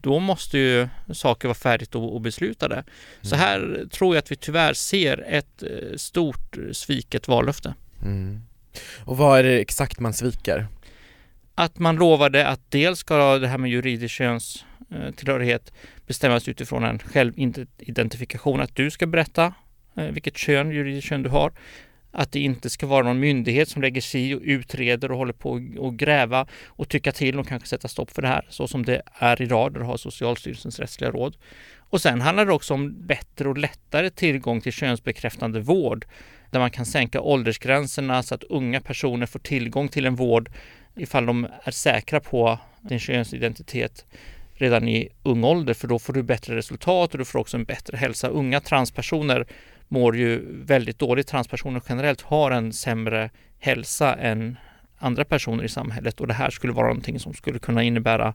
[0.00, 2.84] då måste ju saker vara färdigt och, och beslutade.
[3.22, 7.74] Så här tror jag att vi tyvärr ser ett eh, stort eh, sviket vallöfte.
[8.02, 8.42] Mm.
[9.04, 10.68] Och vad är det exakt man sviker?
[11.54, 15.72] att man lovade att dels ska det här med juridisk könstillhörighet
[16.06, 19.52] bestämmas utifrån en självidentifikation, att du ska berätta eh,
[19.96, 21.52] Eh, vilket kön, juridiskt kön du har.
[22.12, 25.32] Att det inte ska vara någon myndighet som lägger sig i och utreder och håller
[25.32, 28.84] på och gräva och tycka till och kanske sätta stopp för det här, så som
[28.84, 31.36] det är idag där du har Socialstyrelsens rättsliga råd.
[31.78, 36.06] Och sen handlar det också om bättre och lättare tillgång till könsbekräftande vård,
[36.50, 40.50] där man kan sänka åldersgränserna så att unga personer får tillgång till en vård
[40.96, 44.04] ifall de är säkra på din könsidentitet
[44.54, 47.64] redan i ung ålder för då får du bättre resultat och du får också en
[47.64, 48.28] bättre hälsa.
[48.28, 49.46] Unga transpersoner
[49.88, 51.26] mår ju väldigt dåligt.
[51.26, 54.56] Transpersoner generellt har en sämre hälsa än
[54.98, 58.34] andra personer i samhället och det här skulle vara någonting som skulle kunna innebära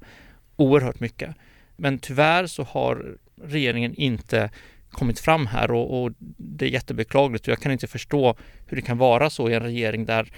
[0.55, 1.35] oerhört mycket.
[1.75, 4.49] Men tyvärr så har regeringen inte
[4.89, 8.35] kommit fram här och, och det är jättebeklagligt och jag kan inte förstå
[8.65, 10.31] hur det kan vara så i en regering där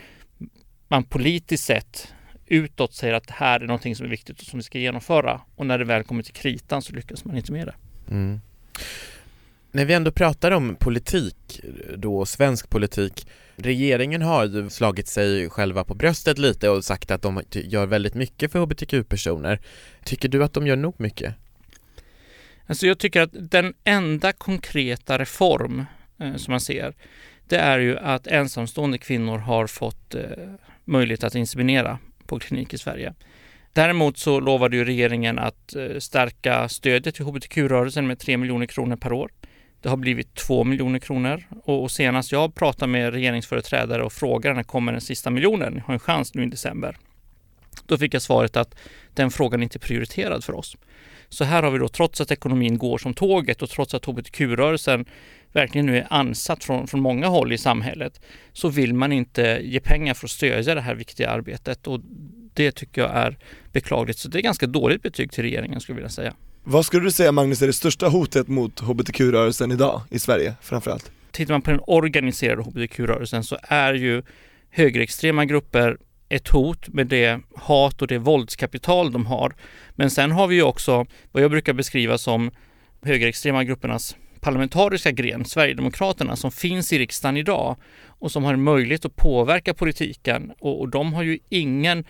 [0.88, 2.14] man politiskt sett
[2.46, 5.42] utåt säger att det här är någonting som är viktigt och som vi ska genomföra.
[5.56, 7.76] Och när det väl kommer till kritan så lyckas man inte med det.
[8.10, 8.42] Mm.
[9.74, 11.62] När vi ändå pratar om politik,
[11.98, 17.22] då svensk politik, regeringen har ju slagit sig själva på bröstet lite och sagt att
[17.22, 19.60] de gör väldigt mycket för hbtq-personer.
[20.04, 21.36] Tycker du att de gör nog mycket?
[22.66, 25.86] Alltså jag tycker att den enda konkreta reform
[26.20, 26.94] eh, som man ser,
[27.48, 30.22] det är ju att ensamstående kvinnor har fått eh,
[30.86, 33.14] möjlighet att inseminera på klinik i Sverige.
[33.74, 38.96] Däremot så lovade ju regeringen att eh, stärka stödet till hbtq-rörelsen med 3 miljoner kronor
[38.96, 39.32] per år.
[39.82, 44.64] Det har blivit 2 miljoner kronor och senast jag pratade med regeringsföreträdare och frågade när
[44.64, 45.74] kommer den sista miljonen?
[45.74, 46.98] Ni har en chans nu i december.
[47.86, 48.76] Då fick jag svaret att
[49.14, 50.78] den frågan inte är prioriterad för oss.
[51.30, 55.06] Så här har vi då, trots att ekonomin går som tåget och trots att hbtq-rörelsen
[55.52, 58.22] verkligen nu är ansatt från, från många håll i samhället,
[58.54, 62.02] så vill man inte ge pengar för att stödja det här viktiga arbetet och
[62.54, 63.38] det tycker jag är
[63.72, 64.20] beklagligt.
[64.20, 66.34] Så det är ganska dåligt betyg till regeringen skulle jag vilja säga.
[66.64, 71.12] Vad skulle du säga Magnus är det största hotet mot hbtq-rörelsen idag i Sverige framförallt?
[71.32, 74.24] Tittar man på den organiserade hbtq-rörelsen så är ju
[74.70, 75.98] högerextrema grupper
[76.30, 79.56] ett hot med det hat och det våldskapital de har.
[79.96, 82.52] Men sen har vi ju också vad jag brukar beskriva som
[83.02, 87.76] högerextrema gruppernas parlamentariska gren, Sverigedemokraterna, som finns i riksdagen idag
[88.08, 92.06] och som har en möjlighet att påverka politiken och, och de har ju ingen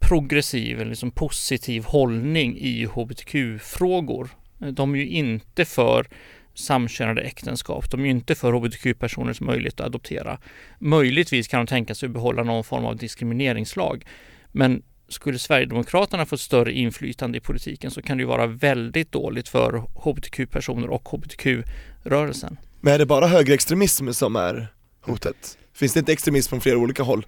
[0.00, 4.28] progressiv eller liksom positiv hållning i hbtq-frågor.
[4.58, 6.06] De är ju inte för
[6.54, 7.90] samkönade äktenskap.
[7.90, 10.38] De är ju inte för hbtq-personers möjlighet att adoptera.
[10.78, 14.04] Möjligtvis kan de tänka sig att behålla någon form av diskrimineringslag.
[14.52, 19.48] Men skulle Sverigedemokraterna få större inflytande i politiken så kan det ju vara väldigt dåligt
[19.48, 22.56] för hbtq-personer och hbtq-rörelsen.
[22.80, 24.68] Men är det bara högerextremism som är
[25.00, 25.58] hotet?
[25.74, 27.26] Finns det inte extremism från flera olika håll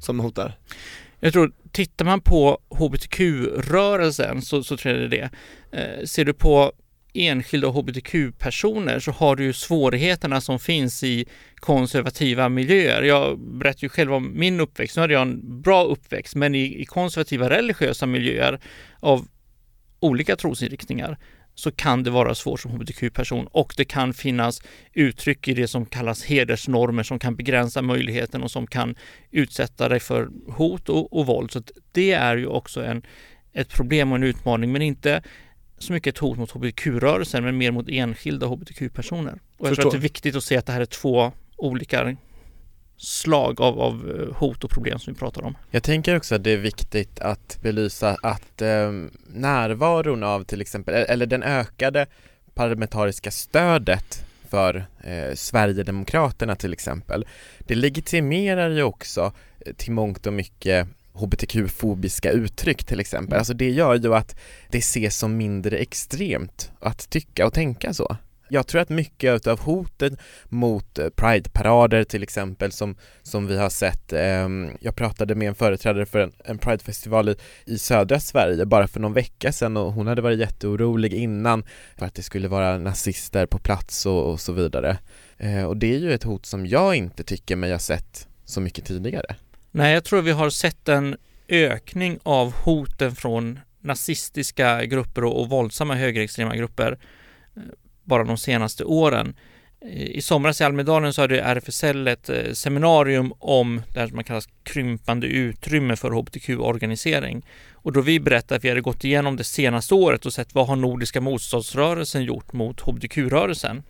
[0.00, 0.58] som hotar?
[1.20, 5.30] Jag tror, tittar man på hbtq-rörelsen så, så tror jag det är
[5.72, 6.00] det.
[6.00, 6.72] Eh, ser du på
[7.14, 13.02] enskilda hbtq-personer så har du ju svårigheterna som finns i konservativa miljöer.
[13.02, 14.96] Jag berättar ju själv om min uppväxt.
[14.96, 18.60] Nu hade jag en bra uppväxt, men i, i konservativa religiösa miljöer
[19.00, 19.28] av
[20.00, 21.18] olika trosinriktningar
[21.60, 25.86] så kan det vara svårt som hbtq-person och det kan finnas uttryck i det som
[25.86, 28.94] kallas hedersnormer som kan begränsa möjligheten och som kan
[29.30, 31.50] utsätta dig för hot och, och våld.
[31.50, 33.02] Så det är ju också en,
[33.52, 35.22] ett problem och en utmaning, men inte
[35.78, 39.32] så mycket ett hot mot hbtq-rörelsen men mer mot enskilda hbtq-personer.
[39.32, 39.82] Och jag Förstår.
[39.82, 42.16] tror att det är viktigt att se att det här är två olika
[43.00, 45.56] slag av, av eh, hot och problem som vi pratar om.
[45.70, 48.92] Jag tänker också att det är viktigt att belysa att eh,
[49.26, 52.06] närvaron av till exempel, eller den ökade
[52.54, 57.26] parlamentariska stödet för eh, Sverigedemokraterna till exempel,
[57.58, 59.32] det legitimerar ju också
[59.66, 63.38] eh, till mångt och mycket hbtq-fobiska uttryck till exempel.
[63.38, 64.36] Alltså det gör ju att
[64.70, 68.16] det ses som mindre extremt att tycka och tänka så.
[68.52, 70.12] Jag tror att mycket av hotet
[70.44, 74.48] mot eh, Pride-parader till exempel som, som vi har sett, eh,
[74.80, 79.00] jag pratade med en företrädare för en, en Pride-festival i, i södra Sverige bara för
[79.00, 81.64] någon vecka sedan och hon hade varit jätteorolig innan
[81.98, 84.98] för att det skulle vara nazister på plats och, och så vidare.
[85.38, 88.60] Eh, och det är ju ett hot som jag inte tycker mig ha sett så
[88.60, 89.36] mycket tidigare.
[89.70, 91.16] Nej, jag tror vi har sett en
[91.48, 96.98] ökning av hoten från nazistiska grupper och, och våldsamma högerextrema grupper
[98.10, 99.34] bara de senaste åren.
[99.84, 104.16] Eh, I somras i Almedalen så hade RFSL ett eh, seminarium om det här som
[104.16, 107.46] man kallar krympande utrymme för hbtq-organisering.
[107.72, 110.66] Och då vi berättade att vi hade gått igenom det senaste året och sett vad
[110.66, 113.82] har Nordiska motståndsrörelsen gjort mot hbtq-rörelsen.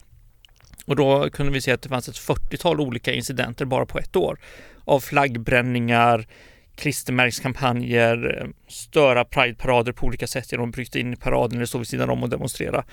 [0.87, 4.17] Och då kunde vi se att det fanns ett 40-tal olika incidenter bara på ett
[4.17, 4.39] år
[4.85, 6.27] av flaggbränningar,
[6.75, 11.79] klistermärkskampanjer, eh, störa prideparader på olika sätt genom att bryta in i paraden eller stå
[11.79, 12.85] vid sidan om och demonstrera.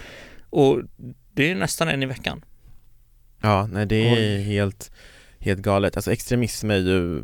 [0.49, 0.81] Och
[1.33, 2.45] det är nästan en i veckan.
[3.41, 4.91] Ja, nej det är helt,
[5.39, 5.95] helt galet.
[5.95, 7.23] Alltså extremism är ju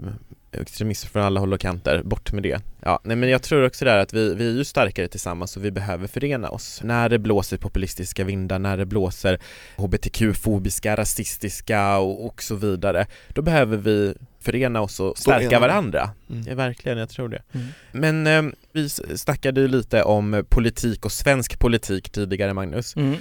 [0.51, 2.61] extremism från alla håll och kanter, bort med det.
[2.81, 5.65] Ja, nej men jag tror också där att vi, vi är ju starkare tillsammans och
[5.65, 6.81] vi behöver förena oss.
[6.83, 9.39] När det blåser populistiska vindar, när det blåser
[9.77, 16.09] hbtq-fobiska, rasistiska och, och så vidare, då behöver vi förena oss och stärka varandra.
[16.29, 16.43] Mm.
[16.47, 17.41] Ja, verkligen, jag tror det.
[17.51, 17.67] Mm.
[17.91, 22.95] Men eh, vi snackade ju lite om politik och svensk politik tidigare, Magnus.
[22.95, 23.15] Mm.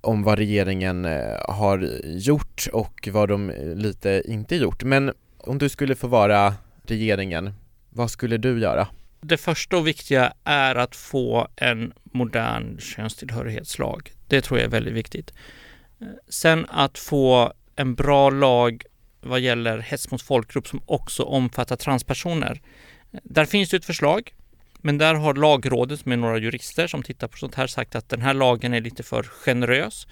[0.00, 4.82] Om vad regeringen eh, har gjort och vad de lite inte gjort.
[4.82, 7.54] Men om du skulle få vara regeringen,
[7.90, 8.88] vad skulle du göra?
[9.20, 14.12] Det första och viktiga är att få en modern könstillhörighetslag.
[14.26, 15.32] Det tror jag är väldigt viktigt.
[16.28, 18.82] Sen att få en bra lag
[19.20, 22.60] vad gäller hets mot folkgrupp som också omfattar transpersoner.
[23.22, 24.34] Där finns det ett förslag,
[24.78, 28.22] men där har lagrådet med några jurister som tittar på sånt här sagt att den
[28.22, 30.06] här lagen är lite för generös.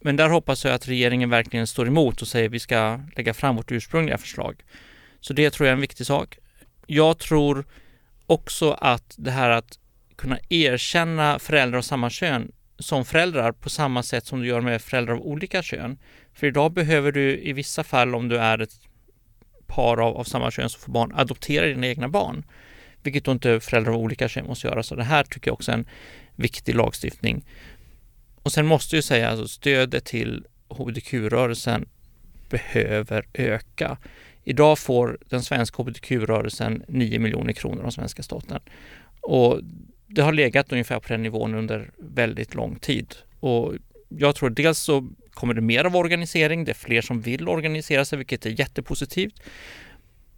[0.00, 3.34] Men där hoppas jag att regeringen verkligen står emot och säger att vi ska lägga
[3.34, 4.64] fram vårt ursprungliga förslag.
[5.20, 6.38] Så det tror jag är en viktig sak.
[6.86, 7.64] Jag tror
[8.26, 9.78] också att det här att
[10.16, 14.82] kunna erkänna föräldrar av samma kön som föräldrar på samma sätt som du gör med
[14.82, 15.98] föräldrar av olika kön.
[16.34, 18.80] För idag behöver du i vissa fall om du är ett
[19.66, 22.44] par av, av samma kön som får barn adoptera dina egna barn.
[23.02, 24.82] Vilket då inte föräldrar av olika kön måste göra.
[24.82, 25.86] Så det här tycker jag också är en
[26.36, 27.44] viktig lagstiftning.
[28.42, 31.88] Och sen måste jag säga att alltså, stödet till hbtq-rörelsen
[32.50, 33.98] behöver öka.
[34.44, 38.60] Idag får den svenska hbtq-rörelsen 9 miljoner kronor av svenska staten.
[39.20, 39.60] Och
[40.06, 43.14] det har legat ungefär på den nivån under väldigt lång tid.
[43.40, 43.74] Och
[44.08, 48.04] jag tror dels så kommer det mer av organisering, det är fler som vill organisera
[48.04, 49.42] sig, vilket är jättepositivt.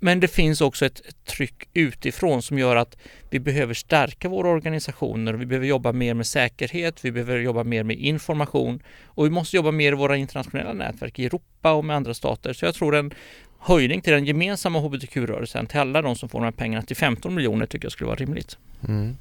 [0.00, 2.96] Men det finns också ett, tryck utifrån som gör att
[3.31, 5.35] vi behöver stärka våra organisationer.
[5.35, 9.57] Vi behöver jobba mer med säkerhet, vi behöver jobba mer med information och vi måste
[9.57, 12.52] jobba mer i våra internationella nätverk i Europa och med andra stater.
[12.52, 13.14] Så jag tror en
[13.59, 17.35] höjning till den gemensamma hbtq-rörelsen, till alla de som får de här pengarna, till 15
[17.35, 18.59] miljoner tycker jag skulle vara rimligt.
[18.88, 19.16] Mm.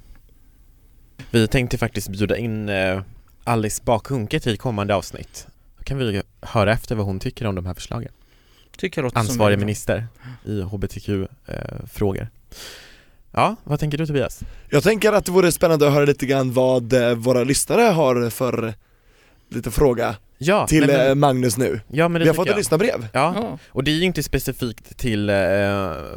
[1.30, 3.02] Vi tänkte faktiskt bjuda in eh,
[3.44, 5.46] Alice Bakhunke till kommande avsnitt.
[5.78, 8.12] Då kan vi höra efter vad hon tycker om de här förslagen.
[8.76, 10.06] Tycker jag Ansvarig minister
[10.44, 12.22] i hbtq-frågor.
[12.22, 12.28] Eh,
[13.32, 14.40] ja, vad tänker du Tobias?
[14.70, 18.30] Jag tänker att det vore spännande att höra lite grann vad eh, våra lyssnare har
[18.30, 18.74] för
[19.48, 21.80] lite fråga ja, till men, eh, Magnus nu.
[21.88, 23.08] Ja, men Vi har fått ett lyssnarbrev.
[23.12, 23.32] Ja.
[23.36, 25.36] ja, och det är ju inte specifikt till eh,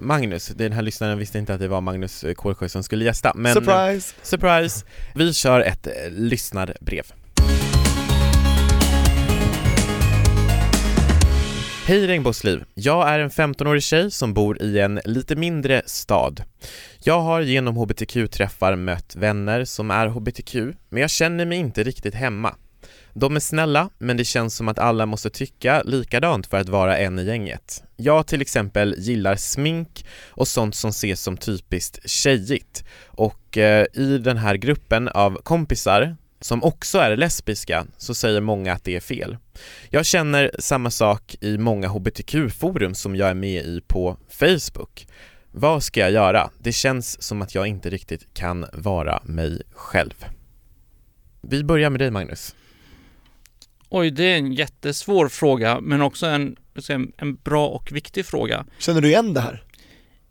[0.01, 3.53] Magnus, den här lyssnaren visste inte att det var Magnus Kålsjö som skulle gästa men
[3.53, 4.13] Surprise!
[4.17, 4.85] Eh, surprise!
[5.15, 7.03] Vi kör ett eh, lyssnarbrev.
[11.85, 12.63] Hej Regnbågsliv!
[12.73, 16.43] Jag är en 15-årig tjej som bor i en lite mindre stad.
[17.03, 20.55] Jag har genom hbtq-träffar mött vänner som är hbtq,
[20.89, 22.55] men jag känner mig inte riktigt hemma.
[23.13, 26.97] De är snälla, men det känns som att alla måste tycka likadant för att vara
[26.97, 27.83] en i gänget.
[27.95, 34.17] Jag till exempel gillar smink och sånt som ses som typiskt tjejigt och eh, i
[34.17, 38.99] den här gruppen av kompisar som också är lesbiska så säger många att det är
[38.99, 39.37] fel.
[39.89, 45.07] Jag känner samma sak i många hbtq-forum som jag är med i på Facebook.
[45.51, 46.49] Vad ska jag göra?
[46.59, 50.25] Det känns som att jag inte riktigt kan vara mig själv.
[51.41, 52.55] Vi börjar med dig Magnus.
[53.93, 56.55] Oj, det är en jättesvår fråga, men också en,
[57.17, 58.65] en bra och viktig fråga.
[58.77, 59.63] Känner du igen det här?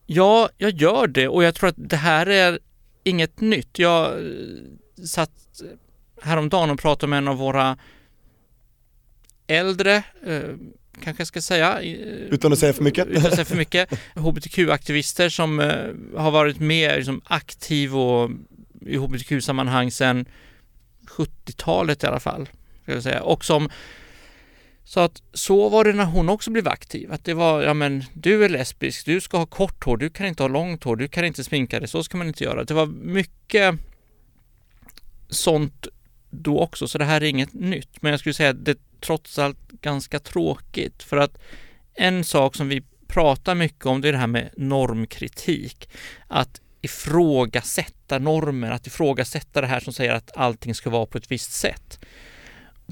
[0.07, 2.59] Ja, jag gör det och jag tror att det här är
[3.05, 3.79] inget nytt.
[3.79, 5.63] Jag eh, satt
[6.23, 7.79] häromdagen och pratade med en av våra
[9.47, 9.97] äldre,
[10.27, 10.43] eh,
[11.03, 11.81] kanske jag ska säga.
[11.81, 13.09] Utan att säga för mycket?
[13.09, 13.91] Utan att säga för mycket.
[14.15, 18.31] HBTQ-aktivister som eh, har varit med liksom, aktiv och
[18.87, 20.27] i HBTQ-sammanhang sedan
[21.07, 22.49] 70-talet i alla fall.
[22.91, 23.23] Ska jag säga.
[23.23, 23.71] Och som
[24.85, 27.13] så att så var det när hon också blev aktiv.
[27.13, 30.27] Att det var, ja men du är lesbisk, du ska ha kort hår, du kan
[30.27, 32.65] inte ha långt hår, du kan inte sminka dig, så ska man inte göra.
[32.65, 33.75] Det var mycket
[35.29, 35.87] sånt
[36.31, 38.03] då också, så det här är inget nytt.
[38.03, 41.39] Men jag skulle säga att det är trots allt ganska tråkigt för att
[41.95, 45.89] en sak som vi pratar mycket om det är det här med normkritik.
[46.29, 51.31] Att ifrågasätta normer, att ifrågasätta det här som säger att allting ska vara på ett
[51.31, 51.99] visst sätt.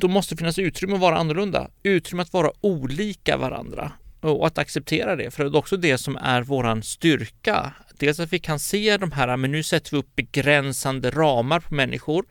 [0.00, 4.58] Då måste det finnas utrymme att vara annorlunda, utrymme att vara olika varandra och att
[4.58, 7.72] acceptera det, för det är också det som är våran styrka.
[7.98, 11.74] Dels att vi kan se de här, men nu sätter vi upp begränsande ramar på
[11.74, 12.24] människor.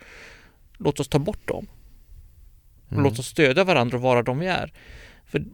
[0.78, 1.68] Låt oss ta bort dem.
[2.86, 3.04] Och mm.
[3.04, 4.74] låt oss stödja varandra och vara de vi är.
[5.26, 5.46] För då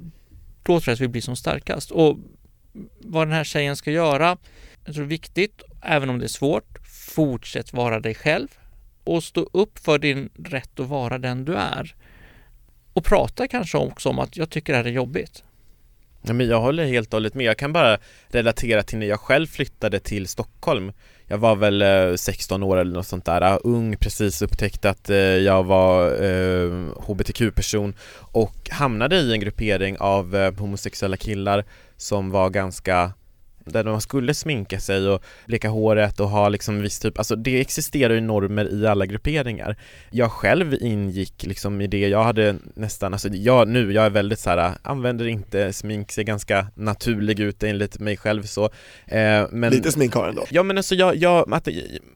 [0.64, 1.92] tror jag att vi blir som starkast.
[1.92, 2.18] Och
[3.00, 4.38] vad den här tjejen ska göra,
[4.86, 6.78] jag tror det är viktigt, även om det är svårt,
[7.16, 8.48] fortsätt vara dig själv
[9.04, 11.96] och stå upp för din rätt att vara den du är.
[12.94, 15.44] Och prata kanske också om att jag tycker det här är jobbigt.
[16.22, 17.46] Ja, men jag håller helt och hållet med.
[17.46, 20.92] Jag kan bara relatera till när jag själv flyttade till Stockholm.
[21.28, 25.18] Jag var väl eh, 16 år eller något sånt där, ung, precis upptäckte att eh,
[25.18, 26.72] jag var eh,
[27.08, 31.66] hbtq-person och hamnade i en gruppering av eh, homosexuella killar
[31.98, 33.12] som var ganska
[33.66, 37.62] där man skulle sminka sig och bleka håret och ha liksom viss typ, alltså det
[37.62, 39.76] existerar ju normer i alla grupperingar.
[40.10, 44.40] Jag själv ingick liksom i det, jag hade nästan, alltså jag nu, jag är väldigt
[44.40, 48.66] så här, använder inte smink, ser ganska naturlig ut enligt mig själv så
[49.06, 50.46] eh, men, Lite smink har ändå?
[50.50, 51.68] Ja men alltså jag, jag att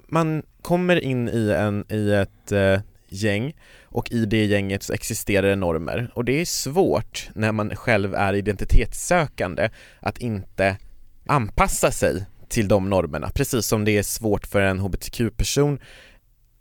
[0.08, 2.80] man kommer in i en, i ett eh,
[3.10, 7.76] gäng och i det gänget så existerar det normer och det är svårt när man
[7.76, 9.70] själv är identitetssökande
[10.00, 10.78] att inte
[11.30, 15.80] anpassa sig till de normerna, precis som det är svårt för en hbtq-person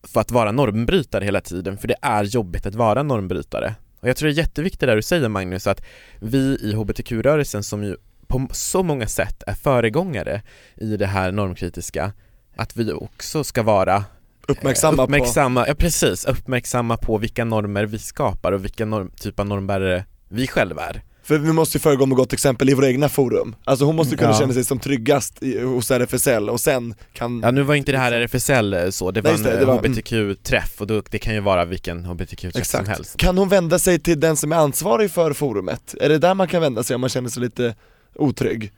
[0.02, 3.74] för att vara normbrytare hela tiden, för det är jobbigt att vara normbrytare.
[4.00, 5.82] Och jag tror det är jätteviktigt det du säger Magnus, att
[6.20, 7.96] vi i hbtq-rörelsen som ju
[8.26, 10.42] på så många sätt är föregångare
[10.74, 12.12] i det här normkritiska,
[12.56, 14.04] att vi också ska vara
[14.48, 15.70] Uppmärksamma, uppmärksamma på...
[15.70, 20.46] Ja precis, uppmärksamma på vilka normer vi skapar och vilka norm, typ av normbärare vi
[20.46, 21.02] själva är.
[21.26, 23.56] För vi måste ju föregå med gott exempel i våra egna forum.
[23.64, 24.38] Alltså hon måste kunna Ja.
[24.38, 27.98] känna sig som tryggast i, hos RFSL och sen kan Ja nu var inte det
[27.98, 31.18] här RFSL eh, så, det var Nej, det, en det var- hbtq-träff och då, det
[31.18, 33.16] kan ju vara vilken hbtq-träff som helst.
[33.16, 35.94] Kan hon vända sig till den som är ansvarig för forumet?
[36.00, 37.74] Är det där man kan vända sig om man känner sig lite
[38.14, 38.72] otrygg?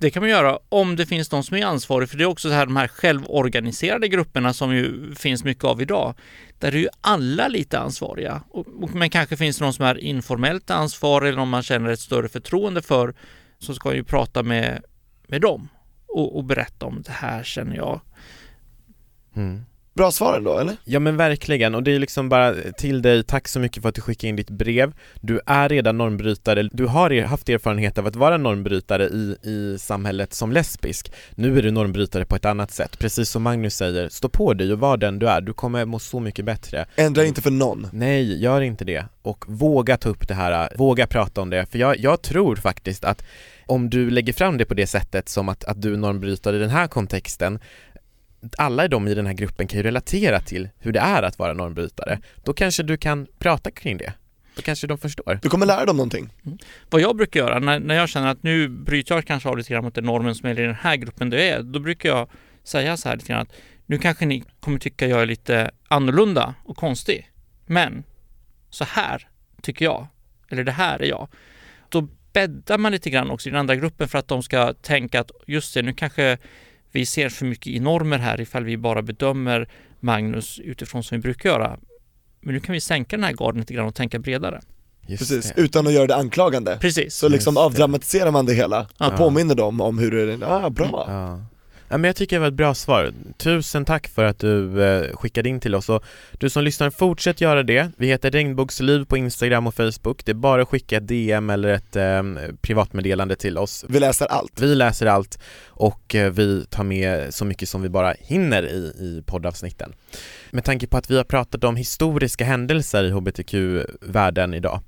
[0.00, 2.48] Det kan man göra om det finns någon som är ansvarig, för det är också
[2.48, 6.14] så här de här självorganiserade grupperna som ju finns mycket av idag.
[6.58, 8.42] Där är ju alla lite ansvariga.
[8.50, 11.90] Och, och, men kanske finns det någon som är informellt ansvarig eller om man känner
[11.90, 13.14] ett större förtroende för
[13.58, 14.82] så ska ju prata med,
[15.26, 15.68] med dem
[16.08, 18.00] och, och berätta om det här känner jag.
[19.36, 19.64] Mm.
[19.98, 20.76] Bra svar ändå eller?
[20.84, 23.94] Ja men verkligen, och det är liksom bara till dig, tack så mycket för att
[23.94, 24.92] du skickade in ditt brev.
[25.20, 30.34] Du är redan normbrytare, du har haft erfarenhet av att vara normbrytare i, i samhället
[30.34, 31.12] som lesbisk.
[31.34, 34.72] Nu är du normbrytare på ett annat sätt, precis som Magnus säger, stå på dig
[34.72, 36.86] och var den du är, du kommer må så mycket bättre.
[36.96, 37.88] Ändra inte för någon.
[37.92, 39.04] Nej, gör inte det.
[39.22, 41.66] Och våga ta upp det här, våga prata om det.
[41.66, 43.24] För jag, jag tror faktiskt att
[43.66, 46.70] om du lägger fram det på det sättet som att, att du normbrytare i den
[46.70, 47.58] här kontexten
[48.58, 51.52] alla de i den här gruppen kan ju relatera till hur det är att vara
[51.52, 52.20] normbrytare.
[52.44, 54.12] Då kanske du kan prata kring det.
[54.56, 55.38] Då kanske de förstår.
[55.42, 56.32] Du kommer lära dem någonting.
[56.90, 59.72] Vad jag brukar göra när, när jag känner att nu bryter jag kanske av lite
[59.72, 62.28] grann mot den normen som är i den här gruppen det är, då brukar jag
[62.64, 63.52] säga så här lite grann att
[63.86, 67.30] nu kanske ni kommer tycka jag är lite annorlunda och konstig.
[67.66, 68.04] Men
[68.70, 69.28] så här
[69.62, 70.06] tycker jag,
[70.48, 71.28] eller det här är jag.
[71.88, 75.20] Då bäddar man lite grann också i den andra gruppen för att de ska tänka
[75.20, 76.38] att just det, nu kanske
[76.92, 79.68] vi ser för mycket i normer här ifall vi bara bedömer
[80.00, 81.78] Magnus utifrån som vi brukar göra.
[82.40, 84.60] Men nu kan vi sänka den här garden lite grann och tänka bredare.
[85.06, 85.60] Just Precis, det.
[85.62, 86.78] utan att göra det anklagande.
[86.80, 87.14] Precis.
[87.14, 87.64] Så liksom Just det.
[87.64, 89.06] avdramatiserar man det hela Ja.
[89.10, 91.04] och påminner dem om hur det är, ah bra.
[91.08, 91.40] Ja.
[91.90, 93.12] Ja, men jag tycker det var ett bra svar.
[93.36, 96.04] Tusen tack för att du eh, skickade in till oss och
[96.38, 97.90] du som lyssnar, fortsätt göra det.
[97.96, 100.24] Vi heter Regnbågsliv på Instagram och Facebook.
[100.24, 102.22] Det är bara att skicka ett DM eller ett eh,
[102.60, 103.84] privatmeddelande till oss.
[103.88, 104.60] Vi läser allt.
[104.60, 108.76] Vi läser allt och eh, vi tar med så mycket som vi bara hinner i,
[108.78, 109.92] i poddavsnitten.
[110.50, 114.80] Med tanke på att vi har pratat om historiska händelser i hbtq-världen idag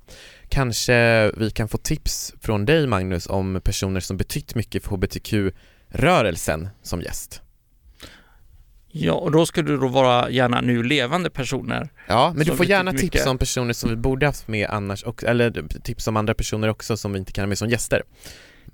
[0.51, 4.91] Kanske vi kan få tips från dig Magnus om personer som betytt mycket för
[5.93, 7.43] hbtq-rörelsen som gäst.
[8.93, 11.89] Ja, och då skulle det då vara gärna nu levande personer.
[12.09, 13.13] Ja, men du får gärna mycket.
[13.13, 16.69] tips om personer som vi borde haft med annars, och, eller tips om andra personer
[16.69, 18.03] också som vi inte kan ha med som gäster.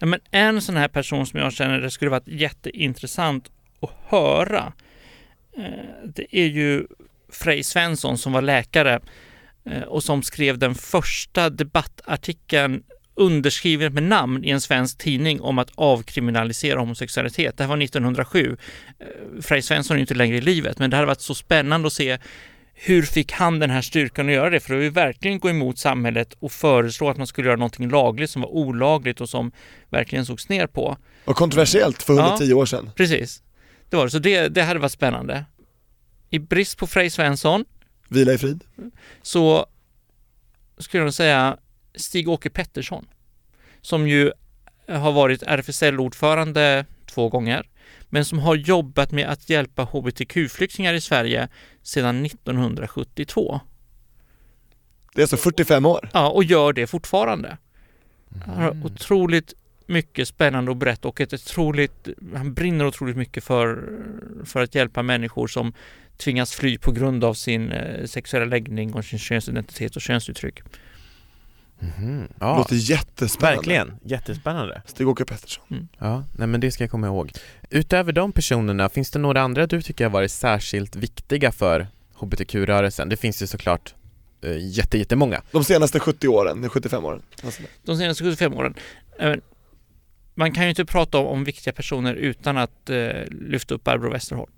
[0.01, 3.51] Nej, men en sån här person som jag känner det skulle vara jätteintressant
[3.81, 4.73] att höra.
[5.57, 6.87] eh, Det är ju
[7.33, 9.01] Frej Svensson som var läkare
[9.65, 12.83] eh, och som skrev den första debattartikeln
[13.17, 17.57] underskriven med namn i en svensk tidning om att avkriminalisera homosexualitet.
[17.57, 18.57] Det här var 1907.
[18.99, 19.07] Eh,
[19.43, 21.93] Frej Svensson är ju inte längre i livet, men det hade varit så spännande att
[21.93, 22.19] se
[22.75, 24.61] hur fick han den här styrkan att göra det?
[24.61, 27.89] För det var ju verkligen gå emot samhället och föreslå att man skulle göra någonting
[27.91, 29.53] lagligt som var olagligt och som
[29.91, 30.97] verkligen sågs ner på.
[31.25, 32.27] Och kontroversiellt för Ja.
[32.27, 32.91] 110 år sedan.
[32.97, 33.43] Precis.
[33.91, 34.11] Det var det.
[34.11, 35.45] Så det, det hade varit spännande.
[36.31, 37.65] I brist på Frej Svensson
[38.09, 38.65] Vila i frid.
[39.23, 39.67] så
[40.79, 41.57] skulle jag säga
[41.97, 43.07] Stig-Åke Pettersson
[43.81, 44.33] som ju
[44.89, 47.69] har varit RFSL-ordförande två gånger
[48.09, 51.49] men som har jobbat med att hjälpa hbtq-flyktingar i Sverige
[51.83, 53.61] sedan 1972.
[55.15, 56.11] Det är alltså 45 år.
[56.13, 57.59] Ja, och gör det fortfarande.
[58.47, 58.85] Han har Mm.
[58.87, 59.55] otroligt
[59.87, 63.99] mycket spännande att berätta och ett otroligt, han brinner otroligt mycket för,
[64.45, 65.73] för att hjälpa människor som
[66.17, 70.61] tvingas fly på grund av sin eh, sexuella läggning och sin könsidentitet och könsuttryck.
[71.81, 73.57] Det Ja, låter jättespännande.
[73.57, 73.97] verkligen.
[74.05, 74.83] Jättespännande.
[74.87, 75.89] Stig-Åke Pettersson.
[75.99, 77.33] Ja, nej men det ska jag komma ihåg.
[77.71, 83.09] Utöver de personerna, finns det några andra du tycker har varit särskilt viktiga för hbtq-rörelsen?
[83.09, 83.95] Det finns ju såklart
[84.43, 85.43] eh, jätte, jättemånga.
[85.53, 87.23] De senaste 70 åren, de 75 åren.
[87.45, 88.75] Alltså, De senaste 75 åren.
[89.19, 89.35] eh,
[90.35, 94.11] Man kan ju inte prata om, om viktiga personer utan att eh, lyfta upp Barbro
[94.13, 94.51] Westerholm.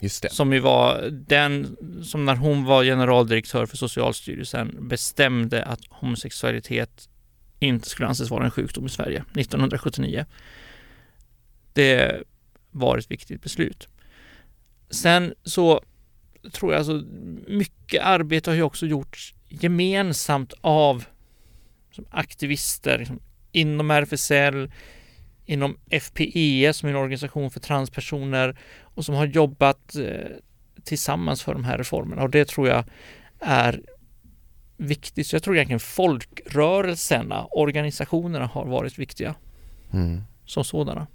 [0.00, 0.30] Just det.
[0.30, 7.08] Som ju var den som när hon var generaldirektör för Socialstyrelsen bestämde att homosexualitet
[7.58, 10.26] inte skulle anses vara en sjukdom i Sverige 1979.
[11.72, 12.22] Det
[12.70, 13.88] var ett viktigt beslut.
[14.90, 15.82] Sen så
[16.52, 17.02] tror jag alltså
[17.46, 21.04] mycket arbete har ju också gjorts gemensamt av
[21.92, 23.20] som aktivister liksom,
[23.52, 24.70] inom RFSL,
[25.46, 28.58] inom FPE som är en organisation för transpersoner
[29.00, 30.04] och som har jobbat eh,
[30.84, 32.84] tillsammans för de här reformerna och det tror jag
[33.40, 33.80] är
[34.76, 35.26] viktigt.
[35.26, 39.34] Så jag tror egentligen folkrörelserna, organisationerna har varit viktiga
[39.92, 40.20] Mm.
[40.46, 41.06] som sådana.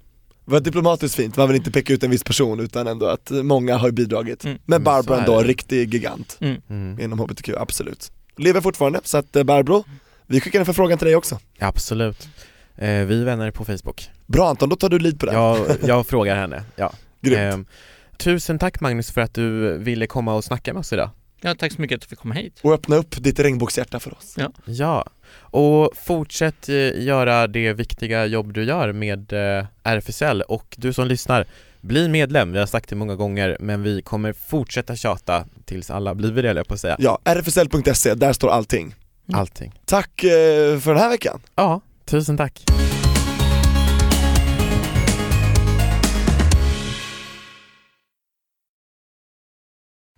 [0.44, 3.30] Det var diplomatiskt fint, man vill inte peka ut en viss person utan ändå att
[3.30, 4.44] många har bidragit.
[4.44, 4.58] Mm.
[4.64, 7.00] Men Mm, Barbro ändå, riktig gigant Mm.
[7.00, 8.12] inom HBTQ, absolut.
[8.36, 9.84] Lever fortfarande, så att eh, Barbro,
[10.26, 11.38] vi skickar en förfrågan till dig också.
[11.58, 12.28] Absolut.
[12.76, 14.10] Eh, vi är vänner på Facebook.
[14.26, 15.32] Bra Anton, då tar du lead på det.
[15.32, 16.92] Jag, jag frågar henne, ja.
[17.26, 17.54] Grymt.
[17.54, 17.66] Ehm,
[18.16, 21.10] tusen tack Magnus för att du ville komma och snacka med oss idag.
[21.40, 22.60] Ja, tack så mycket att du fick komma hit.
[22.62, 24.36] Och öppna upp ditt regnbågshjärta för oss.
[24.64, 25.04] Ja,
[25.40, 31.06] och fortsätt eh, göra det viktiga jobb du gör med eh, RFSL och du som
[31.06, 31.46] lyssnar,
[31.80, 32.52] bli medlem.
[32.52, 36.52] Vi har sagt det många gånger men vi kommer fortsätta tjata tills alla blir det,
[36.52, 36.96] jag på att säga.
[36.98, 38.94] Ja, rfsl.se, där står allting.
[39.28, 39.40] Mm.
[39.40, 39.72] Allting.
[39.84, 41.40] Tack eh, för den här veckan.
[41.54, 42.64] Ja, tusen tack.